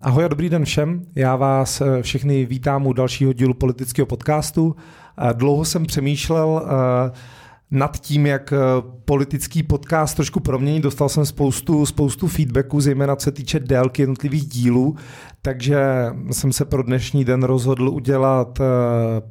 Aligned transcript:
Ahoj 0.00 0.24
a 0.24 0.28
dobrý 0.28 0.48
den 0.48 0.64
všem. 0.64 1.02
Já 1.14 1.36
vás 1.36 1.80
eh, 1.80 2.02
všechny 2.02 2.46
vítám 2.46 2.86
u 2.86 2.92
dalšího 2.92 3.32
dílu 3.32 3.54
politického 3.54 4.06
podcastu. 4.06 4.76
Eh, 5.18 5.34
dlouho 5.34 5.64
jsem 5.64 5.86
přemýšlel 5.86 6.62
eh, 6.66 7.10
nad 7.70 8.00
tím, 8.00 8.26
jak 8.26 8.52
politický 9.04 9.62
podcast 9.62 10.16
trošku 10.16 10.40
promění. 10.40 10.80
Dostal 10.80 11.08
jsem 11.08 11.26
spoustu, 11.26 11.86
spoustu 11.86 12.28
feedbacku, 12.28 12.80
zejména 12.80 13.16
co 13.16 13.24
se 13.24 13.32
týče 13.32 13.60
délky 13.60 14.02
jednotlivých 14.02 14.46
dílů, 14.46 14.96
takže 15.42 15.78
jsem 16.30 16.52
se 16.52 16.64
pro 16.64 16.82
dnešní 16.82 17.24
den 17.24 17.42
rozhodl 17.42 17.88
udělat 17.88 18.58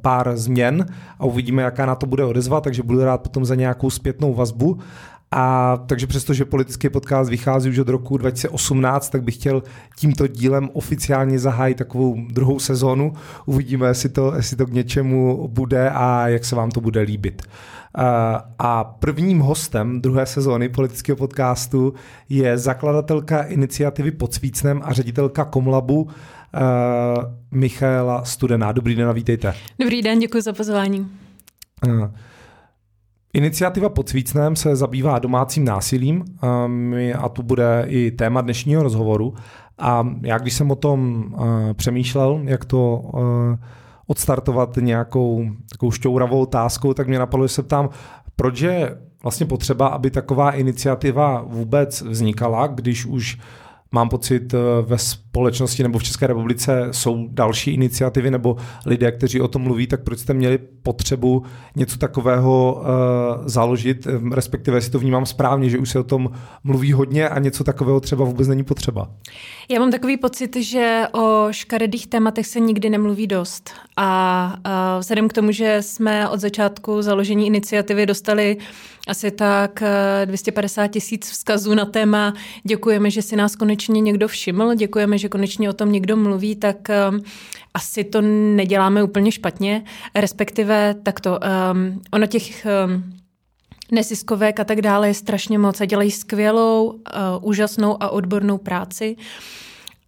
pár 0.00 0.36
změn 0.36 0.86
a 1.18 1.24
uvidíme, 1.24 1.62
jaká 1.62 1.86
na 1.86 1.94
to 1.94 2.06
bude 2.06 2.24
odezva, 2.24 2.60
takže 2.60 2.82
budu 2.82 3.04
rád 3.04 3.18
potom 3.18 3.44
za 3.44 3.54
nějakou 3.54 3.90
zpětnou 3.90 4.34
vazbu. 4.34 4.78
A 5.30 5.76
takže 5.86 6.06
přestože 6.06 6.44
politický 6.44 6.88
podcast 6.88 7.30
vychází 7.30 7.70
už 7.70 7.78
od 7.78 7.88
roku 7.88 8.16
2018, 8.16 9.10
tak 9.10 9.22
bych 9.22 9.34
chtěl 9.34 9.62
tímto 9.96 10.26
dílem 10.26 10.70
oficiálně 10.72 11.38
zahájit 11.38 11.78
takovou 11.78 12.16
druhou 12.30 12.58
sezónu. 12.58 13.12
Uvidíme, 13.46 13.88
jestli 13.88 14.08
to, 14.08 14.34
jestli 14.34 14.56
to 14.56 14.66
k 14.66 14.72
něčemu 14.72 15.48
bude 15.48 15.90
a 15.90 16.28
jak 16.28 16.44
se 16.44 16.56
vám 16.56 16.70
to 16.70 16.80
bude 16.80 17.00
líbit. 17.00 17.42
A 18.58 18.84
prvním 18.84 19.38
hostem 19.38 20.00
druhé 20.00 20.26
sezóny 20.26 20.68
politického 20.68 21.16
podcastu 21.16 21.94
je 22.28 22.58
zakladatelka 22.58 23.42
iniciativy 23.42 24.10
Pod 24.10 24.34
Svícnem 24.34 24.80
a 24.84 24.92
ředitelka 24.92 25.44
Komlabu 25.44 26.08
Michaela 27.50 28.24
Studená. 28.24 28.72
Dobrý 28.72 28.94
den 28.94 29.08
a 29.08 29.12
vítejte. 29.12 29.54
Dobrý 29.80 30.02
den, 30.02 30.18
děkuji 30.18 30.42
za 30.42 30.52
pozvání. 30.52 31.10
Iniciativa 33.32 33.88
pod 33.88 34.08
Svícnem 34.08 34.56
se 34.56 34.76
zabývá 34.76 35.18
domácím 35.18 35.64
násilím 35.64 36.24
um, 36.64 36.94
a 37.18 37.28
tu 37.28 37.42
bude 37.42 37.84
i 37.88 38.10
téma 38.10 38.40
dnešního 38.40 38.82
rozhovoru. 38.82 39.34
A 39.78 40.08
já, 40.22 40.38
když 40.38 40.54
jsem 40.54 40.70
o 40.70 40.74
tom 40.74 41.24
uh, 41.32 41.40
přemýšlel, 41.72 42.40
jak 42.44 42.64
to 42.64 42.96
uh, 42.96 43.20
odstartovat 44.06 44.76
nějakou 44.76 45.46
takovou 45.70 45.90
šťouravou 45.90 46.40
otázkou, 46.40 46.94
tak 46.94 47.08
mě 47.08 47.18
napadlo, 47.18 47.46
že 47.46 47.54
se 47.54 47.62
ptám, 47.62 47.88
proč 48.36 48.60
je 48.60 48.98
vlastně 49.22 49.46
potřeba, 49.46 49.86
aby 49.86 50.10
taková 50.10 50.52
iniciativa 50.52 51.42
vůbec 51.46 52.02
vznikala, 52.02 52.66
když 52.66 53.06
už 53.06 53.38
mám 53.92 54.08
pocit 54.08 54.54
uh, 54.54 54.60
ve 54.86 54.98
společnosti 55.38 55.82
nebo 55.82 55.98
v 55.98 56.02
České 56.02 56.26
republice 56.26 56.88
jsou 56.90 57.28
další 57.30 57.70
iniciativy 57.70 58.30
nebo 58.30 58.56
lidé, 58.86 59.12
kteří 59.12 59.40
o 59.40 59.48
tom 59.48 59.62
mluví, 59.62 59.86
tak 59.86 60.02
proč 60.02 60.18
jste 60.18 60.34
měli 60.34 60.58
potřebu 60.58 61.42
něco 61.76 61.98
takového 61.98 62.74
uh, 62.80 63.46
založit, 63.48 64.06
respektive 64.32 64.80
si 64.80 64.90
to 64.90 64.98
vnímám 64.98 65.26
správně, 65.26 65.70
že 65.70 65.78
už 65.78 65.90
se 65.90 65.98
o 65.98 66.02
tom 66.02 66.30
mluví 66.64 66.92
hodně 66.92 67.28
a 67.28 67.38
něco 67.38 67.64
takového 67.64 68.00
třeba 68.00 68.24
vůbec 68.24 68.48
není 68.48 68.64
potřeba. 68.64 69.10
Já 69.70 69.80
mám 69.80 69.90
takový 69.90 70.16
pocit, 70.16 70.56
že 70.56 71.02
o 71.12 71.48
škaredých 71.50 72.06
tématech 72.06 72.46
se 72.46 72.60
nikdy 72.60 72.90
nemluví 72.90 73.26
dost. 73.26 73.70
A 73.96 74.54
uh, 74.56 75.00
vzhledem 75.00 75.28
k 75.28 75.32
tomu, 75.32 75.52
že 75.52 75.78
jsme 75.80 76.28
od 76.28 76.40
začátku 76.40 77.02
založení 77.02 77.46
iniciativy 77.46 78.06
dostali 78.06 78.56
asi 79.08 79.30
tak 79.30 79.82
250 80.24 80.86
tisíc 80.86 81.30
vzkazů 81.30 81.74
na 81.74 81.84
téma 81.84 82.34
děkujeme, 82.64 83.10
že 83.10 83.22
si 83.22 83.36
nás 83.36 83.56
konečně 83.56 84.00
někdo 84.00 84.28
všiml, 84.28 84.74
děkujeme, 84.74 85.18
že 85.18 85.27
že 85.28 85.30
konečně 85.30 85.70
o 85.70 85.72
tom 85.72 85.92
někdo 85.92 86.16
mluví, 86.16 86.56
tak 86.56 86.76
um, 86.88 87.20
asi 87.74 88.04
to 88.04 88.20
neděláme 88.56 89.02
úplně 89.02 89.32
špatně, 89.32 89.84
respektive 90.14 90.94
takto. 91.02 91.38
Um, 91.72 92.00
ono 92.12 92.26
těch 92.26 92.66
um, 92.66 93.04
a 94.60 94.64
tak 94.64 94.82
dále 94.82 95.08
je 95.08 95.14
strašně 95.14 95.58
moc 95.58 95.80
a 95.80 95.84
dělají 95.84 96.10
skvělou, 96.10 96.86
uh, 96.86 97.00
úžasnou 97.42 98.02
a 98.02 98.08
odbornou 98.08 98.58
práci. 98.58 99.16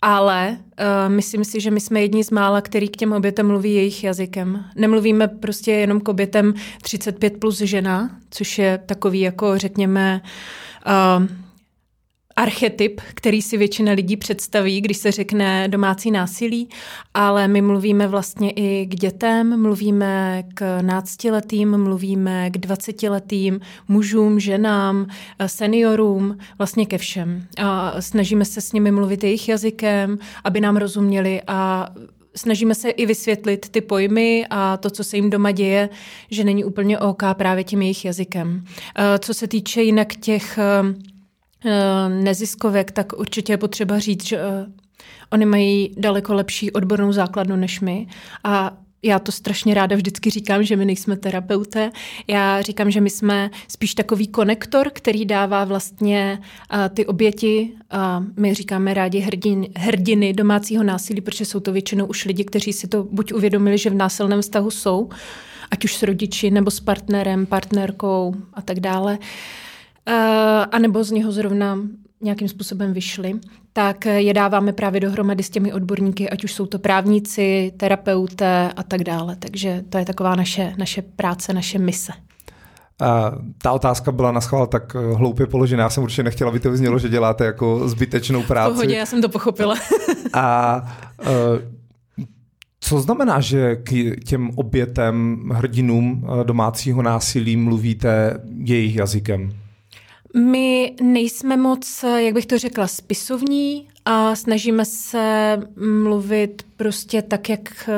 Ale 0.03 0.57
uh, 0.57 1.13
myslím 1.13 1.45
si, 1.45 1.61
že 1.61 1.71
my 1.71 1.81
jsme 1.81 2.01
jedni 2.01 2.25
z 2.25 2.31
mála, 2.31 2.61
který 2.61 2.89
k 2.89 2.97
těm 2.97 3.13
obětem 3.13 3.47
mluví 3.47 3.75
jejich 3.75 4.05
jazykem. 4.05 4.65
Nemluvíme 4.77 5.29
prostě 5.29 5.73
jenom 5.73 6.01
k 6.01 6.09
obětem 6.09 6.55
35 6.83 7.41
plus 7.41 7.59
žena, 7.59 8.11
což 8.31 8.59
je 8.59 8.81
takový 8.87 9.21
jako 9.21 9.59
řekněme 9.59 10.23
uh, 10.87 11.50
archetyp, 12.37 13.01
který 13.15 13.43
si 13.43 13.57
většina 13.57 13.93
lidí 13.93 14.17
představí, 14.17 14.81
když 14.81 14.97
se 14.97 15.11
řekne 15.11 15.69
domácí 15.69 16.11
násilí, 16.11 16.69
ale 17.15 17.49
my 17.49 17.63
mluvíme 17.63 18.07
vlastně 18.07 18.51
i 18.51 18.87
k 18.87 18.95
dětem, 18.95 19.63
mluvíme 19.63 20.43
k 20.55 20.83
náctiletým, 20.83 21.79
mluvíme 21.79 22.51
k 22.51 22.59
dvacetiletým 22.59 23.61
mužům, 23.89 24.41
ženám, 24.41 25.07
seniorům, 25.47 26.39
vlastně 26.59 26.87
ke 26.87 26.99
všem. 26.99 27.47
A 27.59 28.01
snažíme 28.01 28.45
se 28.45 28.61
s 28.61 28.73
nimi 28.73 28.91
mluvit 28.91 29.25
jejich 29.25 29.49
jazykem, 29.49 30.19
aby 30.45 30.61
nám 30.61 30.77
rozuměli 30.77 31.43
a 31.47 31.89
snažíme 32.37 32.75
se 32.75 32.91
i 32.91 33.07
vysvětlit 33.07 33.69
ty 33.69 33.81
pojmy 33.81 34.47
a 34.51 34.77
to, 34.77 34.91
co 34.91 35.05
se 35.05 35.17
jim 35.17 35.31
doma 35.31 35.51
děje, 35.51 35.89
že 36.31 36.45
není 36.45 36.65
úplně 36.65 36.99
OK 36.99 37.23
právě 37.33 37.65
tím 37.65 37.83
jejich 37.83 38.05
jazykem. 38.05 38.65
Co 39.19 39.35
se 39.35 39.49
týče 39.49 39.83
jinak 39.83 40.17
těch 40.17 40.59
neziskovek, 42.09 42.91
tak 42.93 43.13
určitě 43.19 43.53
je 43.53 43.57
potřeba 43.57 43.99
říct, 43.99 44.27
že 44.27 44.39
eh, 44.39 44.67
oni 45.33 45.47
mají 45.47 45.95
daleko 45.97 46.35
lepší 46.35 46.73
odbornou 46.73 47.13
základnu 47.13 47.57
než 47.57 47.81
my 47.81 48.07
a 48.45 48.77
já 49.03 49.19
to 49.19 49.33
strašně 49.33 49.75
ráda 49.75 49.97
vždycky 49.97 50.31
říkám, 50.31 50.63
že 50.63 50.77
my 50.77 50.85
nejsme 50.85 51.17
terapeuté. 51.17 51.91
Já 52.27 52.63
říkám, 52.63 52.91
že 52.91 53.01
my 53.01 53.11
jsme 53.11 53.51
spíš 53.69 53.95
takový 53.95 54.29
konektor, 54.29 54.91
který 54.93 55.25
dává 55.25 55.65
vlastně 55.65 56.39
uh, 56.41 56.79
ty 56.89 57.07
oběti, 57.07 57.73
uh, 57.73 58.27
my 58.37 58.55
říkáme 58.55 58.95
rádi 58.95 59.19
hrdin, 59.19 59.67
hrdiny 59.77 60.33
domácího 60.33 60.83
násilí, 60.83 61.21
protože 61.21 61.45
jsou 61.45 61.61
to 61.61 61.73
většinou 61.73 62.07
už 62.07 62.25
lidi, 62.25 62.45
kteří 62.45 62.73
si 62.73 62.89
to 62.89 63.05
buď 63.05 63.33
uvědomili, 63.33 63.79
že 63.79 63.91
v 63.91 63.95
násilném 63.95 64.43
vztahu 64.43 64.71
jsou, 64.71 65.09
ať 65.71 65.85
už 65.85 65.97
s 65.97 66.03
rodiči 66.03 66.51
nebo 66.51 66.71
s 66.71 66.81
partnerem, 66.81 67.47
partnerkou 67.47 68.35
a 68.55 68.63
tak 68.63 68.81
dále. 68.81 69.19
Uh, 69.19 69.25
uh, 70.09 70.15
anebo 70.71 71.05
z 71.05 71.11
něho 71.11 71.33
zrovna 71.33 71.79
nějakým 72.21 72.49
způsobem 72.49 72.93
vyšli, 72.93 73.33
tak 73.73 74.05
je 74.05 74.35
dáváme 74.35 74.73
právě 74.73 75.01
dohromady 75.01 75.43
s 75.43 75.51
těmi 75.51 75.73
odborníky, 75.73 76.31
ať 76.31 76.45
už 76.45 76.53
jsou 76.53 76.67
to 76.67 76.79
právníci, 76.79 77.73
terapeuté 77.77 78.73
a 78.77 78.83
tak 78.83 79.05
dále. 79.05 79.37
Takže 79.37 79.85
to 79.89 79.99
je 79.99 80.05
taková 80.05 80.35
naše, 80.35 80.75
naše 80.79 81.03
práce, 81.03 81.53
naše 81.53 81.79
mise. 81.79 82.13
A 83.01 83.33
ta 83.63 83.73
otázka 83.73 84.13
byla 84.13 84.33
na 84.33 84.41
schvál 84.41 84.67
tak 84.67 84.97
eh, 84.97 85.15
hloupě 85.15 85.47
položená. 85.47 85.83
Já 85.83 85.91
jsem 85.91 86.03
určitě 86.03 86.23
nechtěla, 86.23 86.51
aby 86.51 86.61
to 86.61 86.71
vyznělo, 86.71 86.99
že 86.99 87.09
děláte 87.09 87.45
jako 87.45 87.89
zbytečnou 87.89 88.43
práci. 88.43 88.73
Pohodě, 88.73 88.95
já 88.95 89.07
jsem 89.07 89.23
to 89.23 89.29
pochopila. 89.29 89.75
a 90.33 90.77
uh, 91.21 91.29
co 92.81 93.01
znamená, 93.01 93.41
že 93.41 93.77
k 93.77 94.17
těm 94.25 94.51
obětem, 94.55 95.43
hrdinům 95.53 96.27
domácího 96.43 97.03
násilí 97.03 97.57
mluvíte 97.57 98.41
jejich 98.65 98.97
jazykem? 98.97 99.53
My 100.37 100.95
nejsme 101.03 101.57
moc, 101.57 102.05
jak 102.17 102.35
bych 102.35 102.47
to 102.47 102.59
řekla, 102.59 102.87
spisovní 102.87 103.89
a 104.05 104.35
snažíme 104.35 104.85
se 104.85 105.57
mluvit 106.03 106.63
prostě 106.77 107.23
tak, 107.23 107.49
jak, 107.49 107.91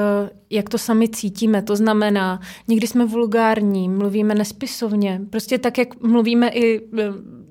jak 0.50 0.68
to 0.68 0.78
sami 0.78 1.08
cítíme. 1.08 1.62
To 1.62 1.76
znamená, 1.76 2.40
někdy 2.68 2.86
jsme 2.86 3.06
vulgární, 3.06 3.88
mluvíme 3.88 4.34
nespisovně, 4.34 5.20
prostě 5.30 5.58
tak, 5.58 5.78
jak 5.78 6.02
mluvíme 6.02 6.48
i 6.48 6.80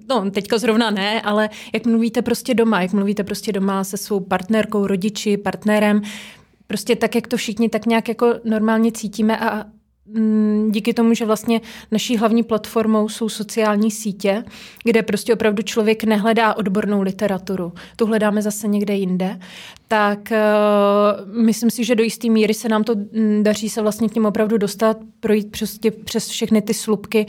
no 0.09 0.31
teďka 0.31 0.57
zrovna 0.57 0.91
ne, 0.91 1.21
ale 1.21 1.49
jak 1.73 1.85
mluvíte 1.85 2.21
prostě 2.21 2.53
doma, 2.53 2.81
jak 2.81 2.93
mluvíte 2.93 3.23
prostě 3.23 3.51
doma 3.51 3.83
se 3.83 3.97
svou 3.97 4.19
partnerkou, 4.19 4.87
rodiči, 4.87 5.37
partnerem, 5.37 6.01
prostě 6.67 6.95
tak, 6.95 7.15
jak 7.15 7.27
to 7.27 7.37
všichni 7.37 7.69
tak 7.69 7.85
nějak 7.85 8.07
jako 8.07 8.33
normálně 8.43 8.91
cítíme 8.91 9.39
a 9.39 9.65
díky 10.69 10.93
tomu, 10.93 11.13
že 11.13 11.25
vlastně 11.25 11.61
naší 11.91 12.17
hlavní 12.17 12.43
platformou 12.43 13.09
jsou 13.09 13.29
sociální 13.29 13.91
sítě, 13.91 14.43
kde 14.83 15.03
prostě 15.03 15.33
opravdu 15.33 15.63
člověk 15.63 16.03
nehledá 16.03 16.53
odbornou 16.53 17.01
literaturu, 17.01 17.73
tu 17.95 18.05
hledáme 18.05 18.41
zase 18.41 18.67
někde 18.67 18.95
jinde, 18.95 19.39
tak 19.87 20.19
uh, 20.31 21.43
myslím 21.43 21.69
si, 21.69 21.83
že 21.83 21.95
do 21.95 22.03
jisté 22.03 22.29
míry 22.29 22.53
se 22.53 22.69
nám 22.69 22.83
to 22.83 22.95
mm, 22.95 23.43
daří 23.43 23.69
se 23.69 23.81
vlastně 23.81 24.09
k 24.09 24.13
tím 24.13 24.25
opravdu 24.25 24.57
dostat, 24.57 24.97
projít 25.19 25.51
přes, 25.51 25.77
tě, 25.77 25.91
přes 25.91 26.27
všechny 26.27 26.61
ty 26.61 26.73
slupky 26.73 27.25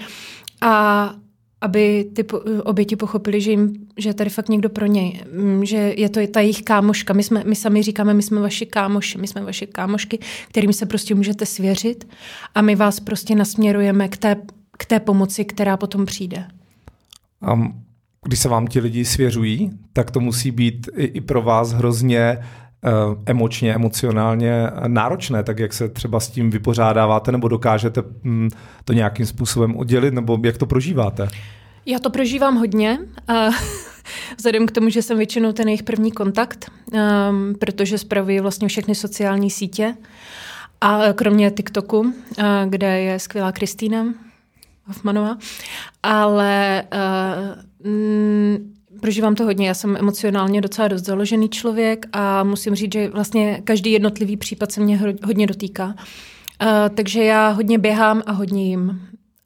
a 0.60 1.14
aby 1.62 2.10
ty 2.14 2.24
oběti 2.64 2.96
pochopili, 2.96 3.40
že, 3.40 3.50
jim, 3.50 3.74
že 3.98 4.08
je 4.08 4.14
tady 4.14 4.30
fakt 4.30 4.48
někdo 4.48 4.68
pro 4.68 4.86
něj, 4.86 5.20
mm, 5.32 5.64
že 5.64 5.94
je 5.96 6.08
to 6.08 6.26
ta 6.26 6.40
jejich 6.40 6.62
kámoška. 6.62 7.12
My, 7.12 7.22
jsme, 7.22 7.44
my 7.46 7.56
sami 7.56 7.82
říkáme, 7.82 8.14
my 8.14 8.22
jsme 8.22 8.40
vaši 8.40 8.66
kámoši, 8.66 9.18
my 9.18 9.26
jsme 9.26 9.44
vaše 9.44 9.66
kámošky, 9.66 10.18
kterým 10.48 10.72
se 10.72 10.86
prostě 10.86 11.14
můžete 11.14 11.46
svěřit 11.46 12.08
a 12.54 12.62
my 12.62 12.74
vás 12.74 13.00
prostě 13.00 13.34
nasměrujeme 13.34 14.08
k 14.08 14.16
té, 14.16 14.36
k 14.78 14.84
té 14.86 15.00
pomoci, 15.00 15.44
která 15.44 15.76
potom 15.76 16.06
přijde. 16.06 16.44
Um, 17.52 17.82
když 18.26 18.38
se 18.38 18.48
vám 18.48 18.66
ti 18.66 18.80
lidi 18.80 19.04
svěřují, 19.04 19.70
tak 19.92 20.10
to 20.10 20.20
musí 20.20 20.50
být 20.50 20.88
i, 20.96 21.04
i 21.04 21.20
pro 21.20 21.42
vás 21.42 21.72
hrozně 21.72 22.38
emočně, 23.26 23.74
emocionálně 23.74 24.66
náročné, 24.86 25.42
tak 25.42 25.58
jak 25.58 25.72
se 25.72 25.88
třeba 25.88 26.20
s 26.20 26.30
tím 26.30 26.50
vypořádáváte, 26.50 27.32
nebo 27.32 27.48
dokážete 27.48 28.02
mm, 28.22 28.48
to 28.84 28.92
nějakým 28.92 29.26
způsobem 29.26 29.76
oddělit, 29.76 30.14
nebo 30.14 30.38
jak 30.44 30.58
to 30.58 30.66
prožíváte? 30.66 31.28
Já 31.86 31.98
to 31.98 32.10
prožívám 32.10 32.56
hodně. 32.56 32.98
Vzhledem 34.36 34.66
k 34.66 34.70
tomu, 34.70 34.88
že 34.88 35.02
jsem 35.02 35.16
většinou 35.18 35.52
ten 35.52 35.68
jejich 35.68 35.82
první 35.82 36.12
kontakt, 36.12 36.70
um, 36.92 37.54
protože 37.58 37.98
spravuji 37.98 38.40
vlastně 38.40 38.68
všechny 38.68 38.94
sociální 38.94 39.50
sítě. 39.50 39.94
A 40.80 41.12
kromě 41.14 41.50
TikToku, 41.50 42.14
kde 42.66 43.00
je 43.00 43.18
skvělá 43.18 43.52
Kristýna 43.52 44.04
Hoffmanová. 44.84 45.38
Ale 46.02 46.84
prožívám 49.02 49.34
to 49.34 49.44
hodně. 49.44 49.68
Já 49.68 49.74
jsem 49.74 49.96
emocionálně 49.96 50.60
docela 50.60 50.88
dost 50.88 51.04
založený 51.04 51.48
člověk 51.48 52.06
a 52.12 52.44
musím 52.44 52.74
říct, 52.74 52.92
že 52.92 53.08
vlastně 53.08 53.60
každý 53.64 53.92
jednotlivý 53.92 54.36
případ 54.36 54.72
se 54.72 54.80
mě 54.80 55.00
hodně 55.24 55.46
dotýká. 55.46 55.86
Uh, 55.86 55.94
takže 56.94 57.24
já 57.24 57.48
hodně 57.48 57.78
běhám 57.78 58.22
a 58.26 58.32
hodně 58.32 58.68
jim. 58.68 59.00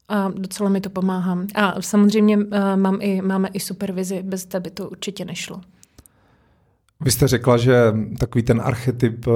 A 0.09 0.33
docela 0.37 0.71
mi 0.71 0.81
to 0.81 0.91
pomáhá. 0.91 1.39
A 1.55 1.83
samozřejmě 1.83 2.37
uh, 2.37 2.45
mám 2.77 2.99
i, 3.01 3.23
máme 3.23 3.49
i 3.49 3.61
supervizi, 3.61 4.23
bez 4.23 4.45
té 4.45 4.61
by 4.61 4.71
to 4.71 4.89
určitě 4.89 5.25
nešlo. 5.25 5.61
Vy 7.01 7.11
jste 7.11 7.29
řekla, 7.29 7.57
že 7.57 7.75
takový 8.19 8.43
ten 8.43 8.61
archetyp 8.65 9.27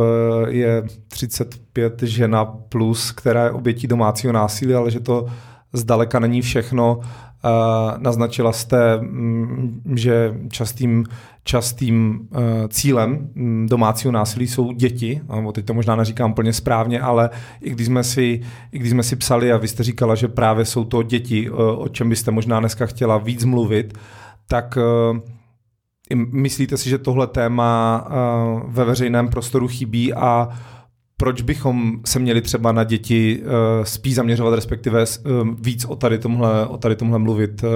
je 0.48 0.82
35 1.08 2.02
žena 2.02 2.44
plus, 2.44 3.12
která 3.12 3.44
je 3.44 3.50
obětí 3.50 3.86
domácího 3.86 4.32
násilí, 4.32 4.74
ale 4.74 4.90
že 4.90 5.00
to 5.00 5.26
zdaleka 5.72 6.18
není 6.18 6.42
všechno. 6.42 7.00
Naznačila 7.98 8.52
jste, 8.52 8.96
mm, 9.00 9.82
že 9.94 10.34
častým, 10.50 11.04
častým 11.44 12.28
e, 12.34 12.68
cílem 12.68 13.28
mm, 13.34 13.66
domácího 13.70 14.12
násilí 14.12 14.48
jsou 14.48 14.72
děti. 14.72 15.20
Teď 15.52 15.64
to 15.64 15.74
možná 15.74 15.96
neříkám 15.96 16.30
úplně 16.30 16.52
správně, 16.52 17.00
ale 17.00 17.30
i 17.60 17.70
když 17.70 17.86
jsme 17.86 18.04
si, 18.04 18.40
i 18.72 18.78
když 18.78 18.90
jsme 18.90 19.02
si 19.02 19.16
psali 19.16 19.52
a 19.52 19.56
vy 19.56 19.68
jste 19.68 19.82
říkala, 19.82 20.14
že 20.14 20.28
právě 20.28 20.64
jsou 20.64 20.84
to 20.84 21.02
děti, 21.02 21.48
e, 21.48 21.50
o 21.52 21.88
čem 21.88 22.08
byste 22.08 22.30
možná 22.30 22.60
dneska 22.60 22.86
chtěla 22.86 23.18
víc 23.18 23.44
mluvit, 23.44 23.98
tak 24.46 24.78
e, 24.78 25.20
myslíte 26.14 26.76
si, 26.76 26.90
že 26.90 26.98
tohle 26.98 27.26
téma 27.26 28.06
ve 28.66 28.84
veřejném 28.84 29.28
prostoru 29.28 29.68
chybí 29.68 30.14
a 30.14 30.48
proč 31.20 31.42
bychom 31.42 32.00
se 32.04 32.18
měli 32.18 32.40
třeba 32.40 32.72
na 32.72 32.84
děti 32.84 33.42
uh, 33.42 33.84
spíš 33.84 34.14
zaměřovat, 34.14 34.54
respektive 34.54 35.04
uh, 35.04 35.48
víc 35.60 35.84
o 35.84 35.96
tady 35.96 36.18
tomhle, 36.18 36.66
o 36.66 36.76
tady 36.76 36.96
tomhle 36.96 37.18
mluvit. 37.18 37.62
Uh, 37.62 37.70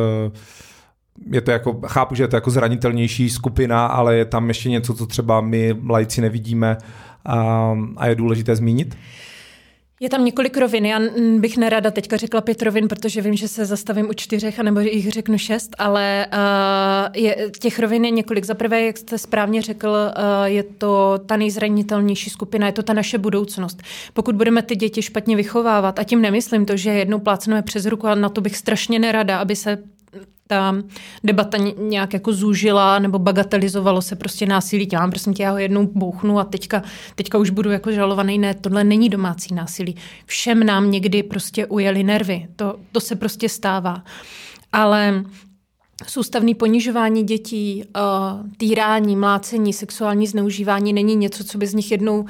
je 1.31 1.41
to 1.41 1.51
jako, 1.51 1.81
chápu, 1.87 2.15
že 2.15 2.23
je 2.23 2.29
to 2.29 2.37
jako 2.37 2.51
zranitelnější 2.51 3.31
skupina, 3.31 3.87
ale 3.87 4.17
je 4.17 4.25
tam 4.25 4.49
ještě 4.49 4.71
něco, 4.71 4.95
co 4.95 5.07
třeba 5.07 5.41
my 5.41 5.77
lajci 5.89 6.21
nevidíme 6.21 6.77
a, 7.25 7.73
a 7.97 8.07
je 8.07 8.15
důležité 8.15 8.57
zmínit? 8.57 8.97
Je 10.05 10.11
tam 10.11 10.25
několik 10.25 10.57
rovin. 10.57 10.87
Já 10.87 11.01
bych 11.39 11.57
nerada 11.57 11.91
teďka 11.91 12.17
řekla 12.17 12.41
pět 12.41 12.63
rovin, 12.63 12.89
protože 12.89 13.21
vím, 13.21 13.37
že 13.37 13.49
se 13.49 13.65
zastavím 13.65 14.09
u 14.09 14.13
čtyřech, 14.13 14.61
anebo 14.61 14.81
jich 14.81 15.11
řeknu 15.11 15.39
šest, 15.39 15.77
ale 15.79 16.27
uh, 16.33 17.23
je, 17.23 17.51
těch 17.59 17.79
rovin 17.79 18.05
je 18.05 18.11
několik. 18.11 18.45
Za 18.45 18.55
prvé, 18.55 18.83
jak 18.83 18.99
jste 18.99 19.19
správně 19.19 19.63
řekl, 19.63 19.89
uh, 19.89 20.45
je 20.45 20.63
to 20.63 21.21
ta 21.27 21.37
nejzranitelnější 21.37 22.31
skupina, 22.31 22.67
je 22.67 22.73
to 22.73 22.83
ta 22.83 22.93
naše 22.93 23.19
budoucnost. 23.19 23.83
Pokud 24.13 24.35
budeme 24.35 24.63
ty 24.63 24.77
děti 24.77 25.03
špatně 25.03 25.37
vychovávat, 25.37 25.99
a 25.99 26.05
tím 26.05 26.23
nemyslím 26.23 26.67
to, 26.67 26.77
že 26.77 26.91
jednou 26.91 27.19
plácneme 27.19 27.63
přes 27.63 27.87
ruku, 27.87 28.07
a 28.07 28.15
na 28.15 28.29
to 28.29 28.41
bych 28.41 28.57
strašně 28.57 28.99
nerada, 28.99 29.39
aby 29.39 29.57
se 29.57 29.79
ta 30.47 30.75
debata 31.25 31.59
nějak 31.79 32.13
jako 32.13 32.33
zúžila 32.33 32.99
nebo 32.99 33.19
bagatelizovalo 33.19 34.03
se 34.03 34.17
prostě 34.17 34.47
násilí. 34.47 34.89
Já 34.93 35.09
prosím 35.09 35.35
tě, 35.35 35.43
já 35.43 35.51
ho 35.51 35.59
jednou 35.59 35.87
bouchnu 35.87 36.39
a 36.39 36.45
teďka, 36.45 36.83
teďka 37.15 37.39
už 37.39 37.51
budu 37.51 37.71
jako 37.71 37.93
žalovaný. 37.93 38.39
Ne, 38.39 38.55
tohle 38.55 38.85
není 38.85 39.09
domácí 39.09 39.55
násilí. 39.55 39.97
Všem 40.27 40.67
nám 40.67 40.91
někdy 40.91 41.23
prostě 41.23 41.67
ujeli 41.67 42.03
nervy. 42.03 42.49
To, 42.57 42.77
to 42.93 43.01
se 43.01 43.17
prostě 43.17 43.49
stává. 43.49 44.05
Ale 44.73 45.25
Soustavný 46.07 46.55
ponižování 46.55 47.23
dětí, 47.23 47.85
uh, 47.97 48.51
týrání, 48.57 49.17
mlácení, 49.17 49.73
sexuální 49.73 50.27
zneužívání 50.27 50.93
není 50.93 51.17
něco, 51.17 51.45
co 51.45 51.59
by 51.59 51.67
z 51.67 51.75
nich 51.75 51.91
jednou 51.91 52.21
uh, 52.21 52.27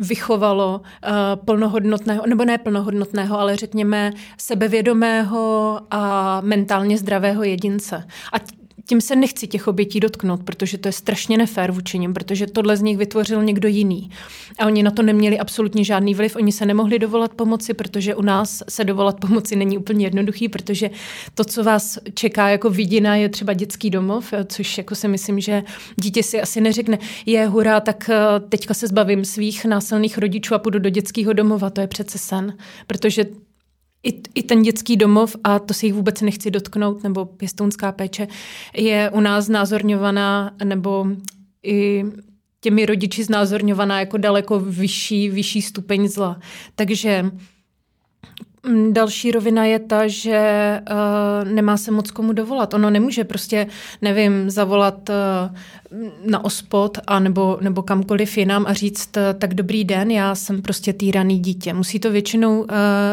vychovalo 0.00 0.80
uh, 0.80 1.10
plnohodnotného, 1.44 2.26
nebo 2.26 2.44
ne 2.44 2.58
plnohodnotného, 2.58 3.38
ale 3.40 3.56
řekněme 3.56 4.12
sebevědomého 4.38 5.80
a 5.90 6.40
mentálně 6.40 6.98
zdravého 6.98 7.42
jedince. 7.42 8.06
A 8.32 8.59
tím 8.90 9.00
se 9.00 9.16
nechci 9.16 9.46
těch 9.46 9.68
obětí 9.68 10.00
dotknout, 10.00 10.42
protože 10.42 10.78
to 10.78 10.88
je 10.88 10.92
strašně 10.92 11.38
nefér 11.38 11.72
vůči 11.72 11.98
nim, 11.98 12.14
protože 12.14 12.46
tohle 12.46 12.76
z 12.76 12.82
nich 12.82 12.98
vytvořil 12.98 13.42
někdo 13.42 13.68
jiný. 13.68 14.10
A 14.58 14.66
oni 14.66 14.82
na 14.82 14.90
to 14.90 15.02
neměli 15.02 15.38
absolutně 15.38 15.84
žádný 15.84 16.14
vliv, 16.14 16.36
oni 16.36 16.52
se 16.52 16.66
nemohli 16.66 16.98
dovolat 16.98 17.34
pomoci, 17.34 17.74
protože 17.74 18.14
u 18.14 18.22
nás 18.22 18.62
se 18.68 18.84
dovolat 18.84 19.20
pomoci 19.20 19.56
není 19.56 19.78
úplně 19.78 20.06
jednoduchý, 20.06 20.48
protože 20.48 20.90
to, 21.34 21.44
co 21.44 21.64
vás 21.64 21.98
čeká 22.14 22.48
jako 22.48 22.70
vidina, 22.70 23.16
je 23.16 23.28
třeba 23.28 23.52
dětský 23.52 23.90
domov, 23.90 24.34
což 24.46 24.78
jako 24.78 24.94
si 24.94 25.08
myslím, 25.08 25.40
že 25.40 25.62
dítě 25.96 26.22
si 26.22 26.40
asi 26.40 26.60
neřekne, 26.60 26.98
je 27.26 27.46
hurá, 27.46 27.80
tak 27.80 28.10
eh, 28.10 28.40
teďka 28.48 28.74
se 28.74 28.86
zbavím 28.86 29.24
svých 29.24 29.64
násilných 29.64 30.18
rodičů 30.18 30.54
a 30.54 30.58
půjdu 30.58 30.78
do 30.78 30.90
dětského 30.90 31.32
domova, 31.32 31.70
to 31.70 31.80
je 31.80 31.86
přece 31.86 32.18
sen, 32.18 32.56
protože 32.86 33.24
i, 34.02 34.20
i 34.34 34.42
ten 34.42 34.62
dětský 34.62 34.96
domov, 34.96 35.36
a 35.44 35.58
to 35.58 35.74
si 35.74 35.86
jich 35.86 35.94
vůbec 35.94 36.20
nechci 36.20 36.50
dotknout, 36.50 37.02
nebo 37.02 37.24
pěstounská 37.24 37.92
péče, 37.92 38.28
je 38.76 39.10
u 39.10 39.20
nás 39.20 39.44
znázorňovaná, 39.44 40.54
nebo 40.64 41.06
i 41.62 42.04
těmi 42.60 42.86
rodiči 42.86 43.24
znázorňovaná 43.24 44.00
jako 44.00 44.16
daleko 44.16 44.60
vyšší, 44.60 45.28
vyšší 45.28 45.62
stupeň 45.62 46.08
zla. 46.08 46.40
Takže 46.74 47.30
další 48.90 49.30
rovina 49.30 49.64
je 49.64 49.78
ta, 49.78 50.08
že 50.08 50.80
uh, 50.90 51.48
nemá 51.52 51.76
se 51.76 51.90
moc 51.90 52.10
komu 52.10 52.32
dovolat. 52.32 52.74
Ono 52.74 52.90
nemůže 52.90 53.24
prostě, 53.24 53.66
nevím, 54.02 54.50
zavolat 54.50 55.08
uh, 55.08 55.56
na 56.30 56.44
ospod 56.44 56.98
a 57.06 57.20
nebo, 57.20 57.58
nebo 57.60 57.82
kamkoliv 57.82 58.38
jinam 58.38 58.64
a 58.66 58.72
říct, 58.72 59.16
uh, 59.16 59.22
tak 59.38 59.54
dobrý 59.54 59.84
den, 59.84 60.10
já 60.10 60.34
jsem 60.34 60.62
prostě 60.62 60.92
týraný 60.92 61.38
dítě. 61.38 61.74
Musí 61.74 62.00
to 62.00 62.10
většinou 62.10 62.60
uh, 62.60 62.66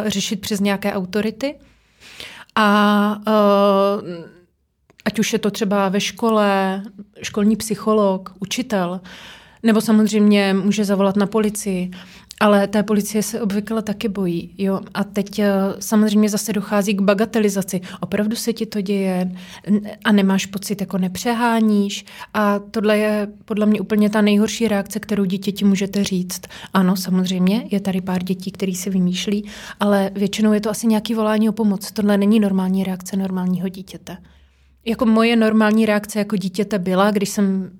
řešit 0.07 0.41
přes 0.41 0.59
nějaké 0.59 0.93
autority. 0.93 1.55
A 2.55 3.19
uh, 3.27 4.25
ať 5.05 5.19
už 5.19 5.33
je 5.33 5.39
to 5.39 5.51
třeba 5.51 5.89
ve 5.89 6.01
škole, 6.01 6.81
školní 7.21 7.55
psycholog, 7.55 8.33
učitel, 8.39 9.01
nebo 9.63 9.81
samozřejmě 9.81 10.53
může 10.53 10.85
zavolat 10.85 11.15
na 11.15 11.27
policii. 11.27 11.91
Ale 12.39 12.67
té 12.67 12.83
policie 12.83 13.23
se 13.23 13.41
obvykle 13.41 13.81
taky 13.81 14.09
bojí. 14.09 14.55
Jo? 14.57 14.79
A 14.93 15.03
teď 15.03 15.39
eh, 15.39 15.51
samozřejmě 15.79 16.29
zase 16.29 16.53
dochází 16.53 16.93
k 16.93 17.01
bagatelizaci. 17.01 17.81
Opravdu 17.99 18.35
se 18.35 18.53
ti 18.53 18.65
to 18.65 18.81
děje 18.81 19.31
a 20.03 20.11
nemáš 20.11 20.45
pocit, 20.45 20.81
jako 20.81 20.97
nepřeháníš. 20.97 22.05
A 22.33 22.59
tohle 22.59 22.97
je 22.97 23.27
podle 23.45 23.65
mě 23.65 23.81
úplně 23.81 24.09
ta 24.09 24.21
nejhorší 24.21 24.67
reakce, 24.67 24.99
kterou 24.99 25.25
dítěti 25.25 25.65
můžete 25.65 26.03
říct. 26.03 26.41
Ano, 26.73 26.95
samozřejmě, 26.95 27.67
je 27.71 27.79
tady 27.79 28.01
pár 28.01 28.23
dětí, 28.23 28.51
který 28.51 28.75
si 28.75 28.89
vymýšlí, 28.89 29.49
ale 29.79 30.11
většinou 30.15 30.53
je 30.53 30.61
to 30.61 30.69
asi 30.69 30.87
nějaký 30.87 31.13
volání 31.13 31.49
o 31.49 31.51
pomoc. 31.51 31.91
Tohle 31.91 32.17
není 32.17 32.39
normální 32.39 32.83
reakce 32.83 33.17
normálního 33.17 33.69
dítěte. 33.69 34.17
Jako 34.85 35.05
moje 35.05 35.35
normální 35.35 35.85
reakce 35.85 36.19
jako 36.19 36.35
dítěte 36.35 36.79
byla, 36.79 37.11
když 37.11 37.29
jsem 37.29 37.71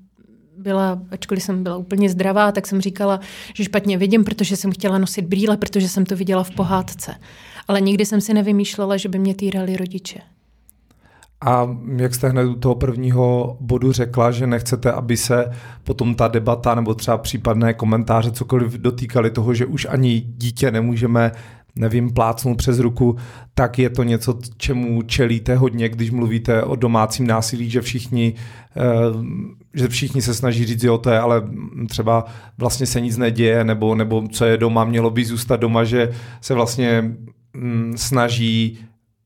byla, 0.58 1.00
ačkoliv 1.12 1.44
jsem 1.44 1.64
byla 1.64 1.78
úplně 1.78 2.10
zdravá, 2.10 2.52
tak 2.52 2.68
jsem 2.68 2.82
říkala, 2.82 3.20
že 3.54 3.64
špatně 3.64 3.98
vidím, 3.98 4.24
protože 4.24 4.56
jsem 4.56 4.72
chtěla 4.72 4.98
nosit 4.98 5.26
brýle, 5.26 5.58
protože 5.58 5.90
jsem 5.90 6.06
to 6.06 6.16
viděla 6.16 6.44
v 6.44 6.52
pohádce. 6.52 7.16
Ale 7.68 7.82
nikdy 7.82 8.06
jsem 8.06 8.22
si 8.22 8.34
nevymýšlela, 8.34 8.98
že 8.98 9.10
by 9.10 9.20
mě 9.20 9.36
týrali 9.36 9.78
rodiče. 9.78 10.20
A 11.42 11.78
jak 11.98 12.16
jste 12.16 12.30
hned 12.30 12.46
u 12.46 12.56
toho 12.56 12.76
prvního 12.76 13.58
bodu 13.60 13.92
řekla, 13.92 14.32
že 14.32 14.48
nechcete, 14.48 14.92
aby 14.92 15.18
se 15.18 15.52
potom 15.84 16.16
ta 16.16 16.28
debata 16.28 16.76
nebo 16.76 16.94
třeba 16.94 17.18
případné 17.18 17.74
komentáře 17.74 18.32
cokoliv 18.32 18.74
dotýkali 18.74 19.32
toho, 19.32 19.54
že 19.54 19.66
už 19.66 19.88
ani 19.90 20.22
dítě 20.38 20.72
nemůžeme 20.72 21.32
nevím, 21.78 22.14
plácnout 22.14 22.58
přes 22.58 22.80
ruku, 22.80 23.16
tak 23.54 23.80
je 23.80 23.90
to 23.90 24.04
něco, 24.04 24.40
čemu 24.58 25.02
čelíte 25.02 25.56
hodně, 25.56 25.90
když 25.90 26.12
mluvíte 26.12 26.64
o 26.64 26.76
domácím 26.76 27.28
násilí, 27.28 27.70
že 27.70 27.82
všichni, 27.82 28.34
eh, 28.78 28.82
že 29.78 29.88
všichni 29.88 30.22
se 30.22 30.34
snaží 30.34 30.66
říct, 30.66 30.84
jo, 30.84 30.98
to 30.98 31.10
je, 31.10 31.20
ale 31.20 31.44
třeba 31.90 32.26
vlastně 32.58 32.86
se 32.86 33.02
nic 33.02 33.18
neděje, 33.18 33.64
nebo, 33.64 33.96
nebo 33.96 34.28
co 34.28 34.46
je 34.46 34.58
doma, 34.58 34.86
mělo 34.86 35.10
by 35.10 35.26
zůstat 35.26 35.56
doma, 35.58 35.84
že 35.84 36.12
se 36.42 36.54
vlastně 36.54 37.16
mm, 37.54 37.94
snaží 37.98 38.80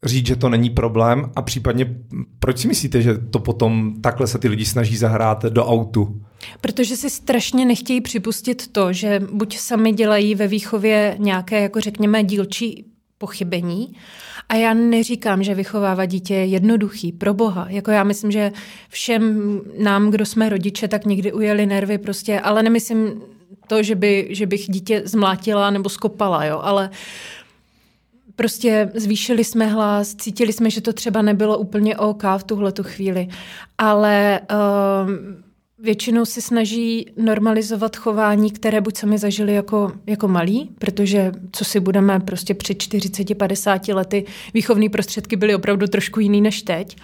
říct, 0.03 0.27
že 0.27 0.36
to 0.36 0.50
není 0.50 0.70
problém 0.70 1.31
a 1.36 1.41
případně 1.41 1.96
proč 2.39 2.58
si 2.58 2.67
myslíte, 2.67 3.01
že 3.01 3.17
to 3.17 3.39
potom 3.39 3.93
takhle 4.01 4.27
se 4.27 4.38
ty 4.38 4.48
lidi 4.48 4.65
snaží 4.65 4.98
zahrát 4.98 5.46
do 5.46 5.65
autu? 5.65 6.22
Protože 6.62 6.98
si 6.98 7.10
strašně 7.10 7.65
nechtějí 7.65 8.01
připustit 8.01 8.67
to, 8.72 8.93
že 8.93 9.22
buď 9.31 9.58
sami 9.58 9.93
dělají 9.93 10.36
ve 10.36 10.48
výchově 10.48 11.15
nějaké, 11.20 11.62
jako 11.62 11.81
řekněme, 11.81 12.24
dílčí 12.24 12.86
pochybení. 13.17 13.96
A 14.51 14.55
já 14.55 14.74
neříkám, 14.74 15.43
že 15.43 15.55
vychovávat 15.55 16.10
dítě 16.10 16.34
je 16.34 16.46
jednoduchý, 16.46 17.12
pro 17.12 17.34
boha. 17.34 17.65
Jako 17.70 17.91
já 17.91 18.03
myslím, 18.03 18.31
že 18.31 18.51
všem 18.89 19.62
nám, 19.79 20.12
kdo 20.12 20.25
jsme 20.25 20.50
rodiče, 20.50 20.88
tak 20.88 21.05
někdy 21.05 21.34
ujeli 21.34 21.65
nervy 21.65 21.98
prostě, 21.98 22.39
ale 22.39 22.63
nemyslím 22.63 23.22
to, 23.67 23.84
že, 23.84 23.96
by, 23.96 24.27
že 24.29 24.46
bych 24.46 24.70
dítě 24.70 25.01
zmlátila 25.05 25.70
nebo 25.70 25.89
skopala, 25.89 26.46
jo, 26.46 26.60
ale 26.63 26.89
Prostě 28.36 28.91
zvýšili 28.96 29.43
jsme 29.43 29.65
hlas, 29.67 30.15
cítili 30.15 30.53
jsme, 30.53 30.70
že 30.70 30.81
to 30.81 30.93
třeba 30.93 31.22
nebylo 31.22 31.58
úplně 31.58 31.98
OK 31.98 32.24
v 32.38 32.43
tuhle 32.43 32.72
tu 32.72 32.84
chvíli, 32.84 33.27
ale 33.77 34.39
uh, 34.51 35.12
většinou 35.81 36.25
si 36.25 36.41
snaží 36.41 37.05
normalizovat 37.17 37.95
chování, 37.95 38.51
které 38.51 38.81
buď 38.81 38.97
sami 38.97 39.17
zažili 39.17 39.53
jako, 39.53 39.91
jako 40.07 40.27
malí, 40.27 40.69
protože 40.79 41.31
co 41.51 41.65
si 41.65 41.79
budeme 41.79 42.19
prostě 42.19 42.53
před 42.53 42.77
40-50 42.77 43.95
lety, 43.95 44.25
výchovné 44.53 44.89
prostředky 44.89 45.35
byly 45.35 45.55
opravdu 45.55 45.88
trošku 45.88 46.19
jiný 46.19 46.41
než 46.41 46.61
teď. 46.61 46.95